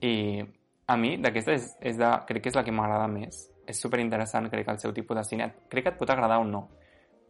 i 0.00 0.44
a 0.86 0.96
mi 0.96 1.16
d'aquesta 1.18 1.54
és, 1.56 1.70
és 1.82 1.96
de, 1.98 2.10
crec 2.28 2.44
que 2.44 2.52
és 2.52 2.58
la 2.58 2.64
que 2.66 2.74
m'agrada 2.74 3.08
més. 3.10 3.46
És 3.66 3.80
super 3.82 3.98
interessant, 3.98 4.46
crec, 4.50 4.68
el 4.70 4.78
seu 4.78 4.92
tipus 4.94 5.18
de 5.18 5.24
cine. 5.26 5.48
Crec 5.70 5.88
que 5.88 5.94
et 5.94 5.98
pot 5.98 6.10
agradar 6.10 6.38
o 6.38 6.44
no, 6.46 6.68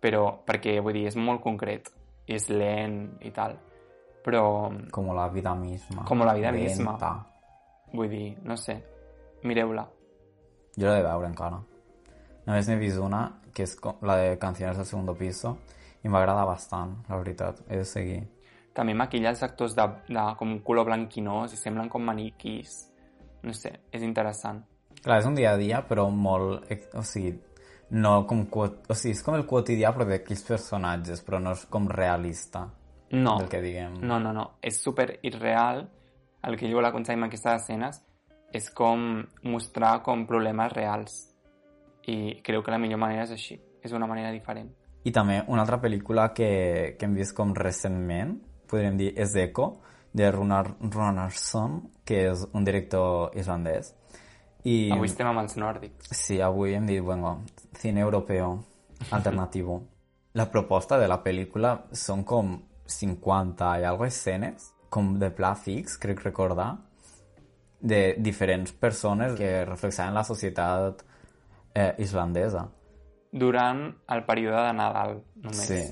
però 0.00 0.26
perquè, 0.44 0.76
vull 0.84 0.98
dir, 0.98 1.06
és 1.08 1.16
molt 1.16 1.40
concret, 1.44 1.88
és 2.28 2.50
lent 2.52 3.16
i 3.24 3.32
tal. 3.32 3.56
Però, 4.26 4.42
com 4.92 5.08
la 5.14 5.28
vida 5.32 5.54
misma. 5.54 6.04
Com 6.04 6.24
la 6.26 6.34
vida 6.34 6.50
Lenta. 6.50 6.68
misma. 6.68 7.26
vull 7.94 8.10
dir, 8.10 8.36
no 8.44 8.56
sé, 8.56 8.74
mireu-la. 9.44 9.86
Jo 10.76 10.90
l'he 10.90 10.96
de 11.00 11.06
veure 11.06 11.28
encara. 11.30 11.60
Només 12.46 12.68
n'he 12.68 12.76
vist 12.76 12.98
una, 13.00 13.22
que 13.54 13.62
és 13.62 13.76
la 14.02 14.16
de 14.20 14.38
Canciones 14.38 14.76
del 14.76 14.86
segundo 14.86 15.14
piso, 15.14 15.56
i 16.04 16.08
m'agrada 16.08 16.44
bastant, 16.44 16.92
la 17.08 17.16
veritat. 17.16 17.62
He 17.70 17.78
de 17.78 17.86
seguir. 17.88 18.20
També 18.74 18.92
maquilla 18.92 19.30
els 19.32 19.42
actors 19.42 19.74
de, 19.74 19.86
de 20.10 20.26
com 20.36 20.58
color 20.60 20.84
blanquinós 20.84 21.54
i 21.54 21.56
semblen 21.56 21.88
com 21.88 22.04
maniquís. 22.04 22.92
No 23.46 23.54
sé, 23.54 23.70
és 23.94 24.02
interessant. 24.02 24.64
Clar, 25.02 25.20
és 25.20 25.26
un 25.28 25.36
dia 25.38 25.52
a 25.54 25.58
dia, 25.60 25.82
però 25.86 26.08
molt... 26.10 26.66
ex- 26.72 26.94
O 26.98 27.02
sigui, 27.06 27.36
no 27.94 28.26
com... 28.26 28.44
O 28.50 28.94
sigui, 28.96 29.14
és 29.14 29.22
com 29.22 29.36
el 29.38 29.44
quotidià, 29.46 29.92
però 29.94 30.06
d'aquells 30.08 30.42
personatges, 30.48 31.22
però 31.22 31.38
no 31.42 31.52
és 31.54 31.62
com 31.70 31.86
realista, 31.88 32.64
No, 33.14 33.36
del 33.38 33.48
que 33.48 33.60
diguem. 33.62 34.00
no, 34.02 34.18
no, 34.18 34.32
no. 34.34 34.48
És 34.60 34.80
super 34.82 35.18
irreal. 35.22 35.84
El 36.42 36.56
que 36.58 36.66
jo 36.68 36.76
vol 36.80 36.88
aconseguir 36.88 37.20
amb 37.20 37.28
aquestes 37.28 37.62
escenes 37.62 38.02
és 38.54 38.66
com 38.74 39.22
mostrar 39.46 40.00
com 40.02 40.26
problemes 40.26 40.72
reals. 40.72 41.14
I 42.06 42.40
creu 42.42 42.62
que 42.62 42.70
la 42.74 42.78
millor 42.78 42.98
manera 43.02 43.24
és 43.26 43.32
així. 43.34 43.56
És 43.82 43.92
una 43.94 44.06
manera 44.10 44.32
diferent. 44.34 44.72
I 45.06 45.12
també 45.14 45.40
una 45.46 45.62
altra 45.62 45.78
pel·lícula 45.82 46.32
que, 46.34 46.96
que 46.98 47.06
hem 47.06 47.14
vist 47.14 47.34
com 47.36 47.52
recentment, 47.54 48.40
podríem 48.66 48.96
dir, 48.98 49.12
és 49.14 49.34
Echo, 49.38 49.76
de 50.16 50.30
Runar 50.32 50.64
Runarsson, 50.80 51.82
que 52.08 52.22
és 52.30 52.46
un 52.56 52.64
director 52.64 53.36
islandès. 53.36 53.92
I, 54.64 54.88
Avui 54.94 55.10
estem 55.10 55.28
amb 55.28 55.42
els 55.44 55.58
nòrdics. 55.60 56.08
Sí, 56.16 56.40
avui 56.42 56.74
hem 56.74 56.88
dit, 56.88 57.02
bueno, 57.04 57.42
cine 57.78 58.00
europeu. 58.00 58.56
alternativo. 59.10 59.82
La 60.32 60.50
proposta 60.50 60.96
de 60.98 61.06
la 61.08 61.18
pel·lícula 61.22 61.74
són 61.92 62.24
com 62.24 62.54
50 62.88 63.74
i 63.80 63.84
algo 63.84 64.06
escenes, 64.06 64.72
com 64.88 65.18
de 65.20 65.30
pla 65.30 65.54
fix, 65.54 65.98
crec 66.00 66.24
recordar, 66.24 66.70
de 67.80 68.16
diferents 68.18 68.72
persones 68.72 69.36
que 69.36 69.64
reflexaven 69.66 70.14
la 70.16 70.24
societat 70.24 71.04
eh, 71.74 71.92
islandesa. 71.98 72.66
Durant 73.32 73.90
el 74.08 74.24
període 74.24 74.64
de 74.64 74.72
Nadal, 74.72 75.18
només. 75.44 75.66
Sí. 75.68 75.82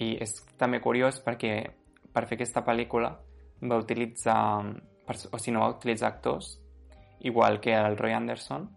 I 0.00 0.14
és 0.24 0.38
també 0.56 0.80
curiós 0.80 1.20
perquè 1.20 1.58
per 2.10 2.24
fer 2.24 2.38
aquesta 2.40 2.64
pel·lícula 2.64 3.12
va 3.62 3.78
utilitzar, 3.80 4.40
o 5.06 5.38
sigui, 5.38 5.54
no 5.54 5.64
va 5.64 5.72
utilitzar 5.74 6.08
actors, 6.08 6.58
igual 7.20 7.60
que 7.60 7.74
el 7.76 7.98
Roy 7.98 8.12
Anderson, 8.16 8.68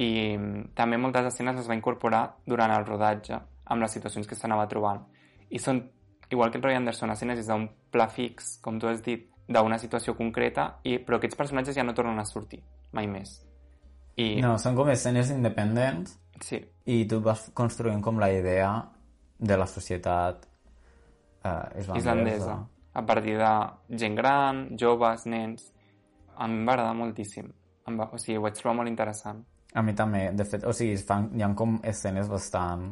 i 0.00 0.36
també 0.74 0.96
moltes 0.96 1.28
escenes 1.28 1.58
les 1.58 1.68
va 1.68 1.76
incorporar 1.76 2.22
durant 2.48 2.72
el 2.72 2.86
rodatge 2.86 3.36
amb 3.64 3.84
les 3.84 3.92
situacions 3.92 4.26
que 4.28 4.38
s'anava 4.38 4.68
trobant. 4.70 5.02
I 5.52 5.60
són, 5.60 5.82
igual 6.30 6.50
que 6.50 6.58
el 6.58 6.64
Roy 6.64 6.78
Anderson, 6.78 7.12
escenes 7.12 7.42
des 7.42 7.50
d'un 7.50 7.68
pla 7.92 8.08
fix, 8.08 8.56
com 8.64 8.80
tu 8.80 8.88
has 8.88 9.02
dit, 9.04 9.28
d'una 9.52 9.78
situació 9.78 10.14
concreta, 10.16 10.78
i, 10.88 10.96
però 11.02 11.18
aquests 11.18 11.36
personatges 11.36 11.76
ja 11.76 11.84
no 11.84 11.94
tornen 11.94 12.20
a 12.20 12.24
sortir, 12.24 12.62
mai 12.96 13.08
més. 13.10 13.40
I, 14.16 14.40
No, 14.44 14.56
són 14.60 14.76
com 14.76 14.88
escenes 14.92 15.32
independents 15.32 16.16
sí, 16.44 16.60
i 16.88 17.04
tu 17.08 17.20
vas 17.24 17.46
construint 17.56 18.02
com 18.04 18.20
la 18.20 18.30
idea 18.32 18.72
de 19.38 19.56
la 19.58 19.66
societat 19.66 20.44
eh, 21.44 21.80
islandesa. 21.80 21.98
islandesa. 21.98 22.56
A 22.94 23.04
partir 23.06 23.38
de 23.38 23.52
gent 23.98 24.16
gran, 24.18 24.66
joves, 24.78 25.26
nens... 25.26 25.70
A 26.36 26.46
mi 26.48 26.56
em 26.58 26.66
va 26.66 26.72
agradar 26.72 26.94
moltíssim. 26.96 27.50
Em 27.88 27.98
va, 27.98 28.08
o 28.12 28.18
sigui, 28.18 28.38
ho 28.38 28.42
vaig 28.42 28.56
trobar 28.56 28.78
molt 28.78 28.88
interessant. 28.88 29.42
A 29.74 29.82
mi 29.84 29.92
també, 29.96 30.30
de 30.36 30.44
fet, 30.48 30.64
o 30.64 30.72
sigui, 30.76 30.96
fan, 30.96 31.30
hi 31.36 31.44
ha 31.44 31.52
com 31.56 31.78
escenes 31.84 32.28
bastant... 32.28 32.90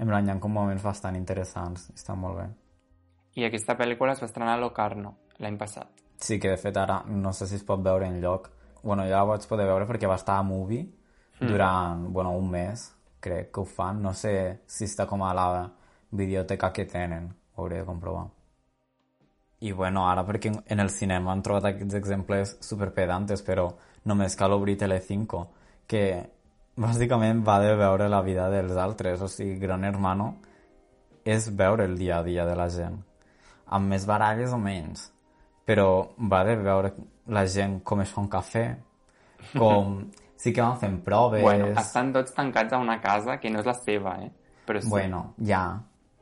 En 0.00 0.08
plan, 0.08 0.24
hi 0.24 0.32
ha 0.32 0.38
com 0.40 0.52
moments 0.56 0.80
bastant 0.80 1.16
interessants, 1.16 1.90
està 1.92 2.14
molt 2.16 2.38
bé. 2.38 2.46
I 3.36 3.44
aquesta 3.44 3.76
pel·lícula 3.76 4.14
es 4.16 4.22
va 4.22 4.30
estrenar 4.30 4.54
a 4.56 4.60
Locarno 4.62 5.12
l'any 5.44 5.58
passat. 5.60 6.00
Sí, 6.16 6.38
que 6.40 6.54
de 6.54 6.56
fet 6.60 6.76
ara 6.80 7.02
no 7.08 7.34
sé 7.36 7.46
si 7.46 7.58
es 7.60 7.66
pot 7.68 7.84
veure 7.84 8.08
en 8.08 8.16
lloc. 8.22 8.48
Bueno, 8.82 9.04
ja 9.04 9.20
la 9.20 9.28
vaig 9.28 9.44
poder 9.48 9.68
veure 9.68 9.86
perquè 9.88 10.08
va 10.08 10.16
estar 10.16 10.38
a 10.40 10.46
Movie 10.46 10.88
durant, 11.40 12.08
bueno, 12.12 12.32
un 12.36 12.48
mes, 12.50 12.88
crec 13.20 13.52
que 13.52 13.60
ho 13.60 13.68
fan. 13.68 14.00
No 14.02 14.12
sé 14.16 14.34
si 14.66 14.88
està 14.88 15.06
com 15.08 15.22
a 15.24 15.34
la 15.36 15.46
biblioteca 16.10 16.72
que 16.72 16.88
tenen, 16.88 17.28
ho 17.54 17.62
hauré 17.62 17.80
de 17.80 17.88
comprovar. 17.88 18.26
I 19.60 19.72
bueno, 19.76 20.06
ara 20.08 20.24
perquè 20.24 20.52
en 20.72 20.80
el 20.80 20.90
cinema 20.90 21.32
han 21.32 21.42
trobat 21.44 21.70
aquests 21.70 21.96
exemples 21.98 22.56
superpedantes, 22.64 23.42
però 23.44 23.68
només 24.08 24.36
cal 24.36 24.54
obrir 24.56 24.78
Telecinco, 24.80 25.42
que 25.86 26.04
bàsicament 26.80 27.42
va 27.44 27.58
de 27.60 27.74
veure 27.76 28.08
la 28.08 28.22
vida 28.24 28.48
dels 28.52 28.78
altres, 28.80 29.20
o 29.20 29.28
sigui, 29.28 29.58
Gran 29.60 29.84
Hermano 29.84 30.30
és 31.24 31.50
veure 31.52 31.84
el 31.84 31.98
dia 31.98 32.18
a 32.18 32.24
dia 32.24 32.46
de 32.48 32.56
la 32.56 32.70
gent, 32.72 32.96
amb 33.68 33.92
més 33.92 34.06
baralles 34.08 34.54
o 34.56 34.58
menys, 34.58 35.10
però 35.68 35.90
va 36.16 36.40
de 36.48 36.56
veure 36.56 36.94
la 37.28 37.44
gent 37.46 37.80
com 37.84 38.00
es 38.00 38.10
fa 38.14 38.24
un 38.24 38.32
cafè, 38.32 38.64
com... 39.52 40.00
sí 40.40 40.54
que 40.56 40.64
van 40.64 40.78
fent 40.80 41.02
proves... 41.04 41.42
Bueno, 41.44 41.66
estan 41.76 42.14
tots 42.14 42.32
tancats 42.32 42.72
a 42.72 42.78
una 42.80 42.96
casa 43.00 43.36
que 43.36 43.50
no 43.52 43.60
és 43.60 43.66
la 43.68 43.76
seva, 43.76 44.16
eh? 44.24 44.30
Però 44.64 44.80
sí. 44.80 44.88
Bueno, 44.88 45.34
ja. 45.36 45.64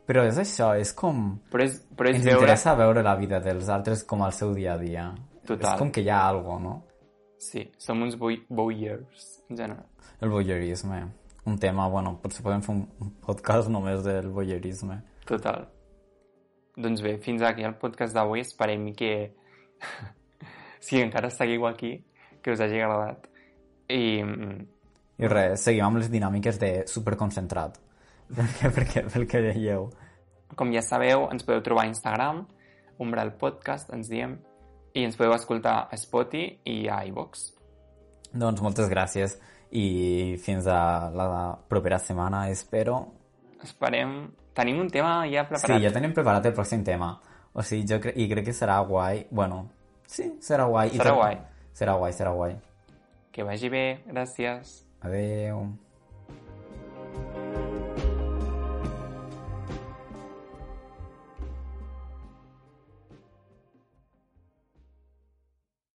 Però 0.08 0.22
és 0.24 0.38
això, 0.40 0.70
és 0.80 0.94
com... 0.96 1.34
Però 1.52 1.64
és, 1.66 1.74
però 1.94 2.08
és 2.08 2.16
Ens 2.16 2.24
veure... 2.24 2.38
interessa 2.40 2.72
veure 2.78 3.02
la 3.04 3.14
vida 3.20 3.40
dels 3.44 3.68
altres 3.68 4.02
com 4.08 4.22
al 4.24 4.32
seu 4.32 4.54
dia 4.56 4.72
a 4.74 4.78
dia. 4.80 5.06
Total. 5.44 5.74
És 5.74 5.78
com 5.80 5.90
que 5.92 6.00
hi 6.00 6.08
ha 6.08 6.22
algo, 6.30 6.56
no? 6.62 6.74
Sí, 7.38 7.66
som 7.78 8.00
uns 8.02 8.16
voy- 8.18 8.40
voyeurs, 8.48 9.26
en 9.50 9.56
general. 9.60 9.84
El 10.20 10.32
voyeurisme. 10.32 11.02
Un 11.44 11.58
tema, 11.60 11.86
bueno, 11.92 12.16
potser 12.22 12.42
podem 12.44 12.64
fer 12.64 12.74
un 12.74 12.86
un 13.04 13.10
podcast 13.24 13.68
només 13.72 14.00
del 14.04 14.30
voyeurisme. 14.32 14.98
Total. 15.28 15.66
Doncs 16.76 17.02
bé, 17.04 17.16
fins 17.18 17.42
aquí 17.42 17.64
el 17.64 17.74
podcast 17.76 18.14
d'avui. 18.16 18.40
Esperem 18.40 18.88
que, 18.96 19.12
si 20.80 21.00
encara 21.02 21.30
seguiu 21.30 21.66
aquí, 21.68 21.98
que 22.42 22.52
us 22.52 22.60
hagi 22.60 22.80
agradat. 22.80 23.28
I 23.88 24.22
mm, 24.24 24.66
I 25.18 25.26
res, 25.30 25.64
seguim 25.66 25.84
amb 25.84 25.98
les 25.98 26.10
dinàmiques 26.12 26.58
de 26.60 26.72
superconcentrat. 26.86 27.78
Perquè, 28.36 29.02
perquè, 29.08 29.40
dèieu. 29.52 29.88
com 30.56 30.72
ja 30.72 30.82
sabeu, 30.82 31.28
ens 31.32 31.44
podeu 31.44 31.62
trobar 31.62 31.84
a 31.84 31.88
Instagram, 31.88 32.42
Umbral 32.98 33.32
Podcast, 33.38 33.90
ens 33.94 34.08
diem, 34.10 34.36
i 34.94 35.04
ens 35.04 35.16
podeu 35.16 35.32
escoltar 35.36 35.88
a 35.92 35.96
Spotify 35.96 36.58
i 36.64 36.88
a 36.88 37.02
iVox. 37.08 37.52
Doncs 38.32 38.60
moltes 38.60 38.88
gràcies 38.90 39.38
i 39.72 40.36
fins 40.42 40.66
a 40.68 41.08
la 41.14 41.28
propera 41.68 41.98
setmana, 41.98 42.48
espero. 42.50 43.00
Esperem... 43.62 44.30
Tenim 44.58 44.80
un 44.82 44.88
tema 44.90 45.20
ja 45.30 45.44
Sí, 45.44 45.52
preparat. 45.52 45.82
ja 45.84 45.90
tenim 45.94 46.10
preparat 46.12 46.46
el 46.50 46.54
pròxim 46.56 46.80
tema. 46.82 47.12
O 47.54 47.62
sigui, 47.62 47.84
jo 47.86 48.00
cre 48.02 48.10
i 48.18 48.24
crec 48.28 48.48
que 48.48 48.52
serà 48.52 48.80
guai. 48.82 49.20
Bueno, 49.30 49.68
sí, 50.04 50.32
serà 50.42 50.64
guai. 50.66 50.88
I 50.90 50.98
Serà 50.98 51.12
tot- 51.12 51.20
guai. 51.20 51.36
Serà 51.78 51.94
guai, 51.94 52.12
serà 52.12 52.32
guai. 52.34 52.56
Que 53.30 53.44
vagi 53.46 53.68
bé, 53.70 53.84
gràcies. 54.10 54.80
Adeu. 55.06 55.60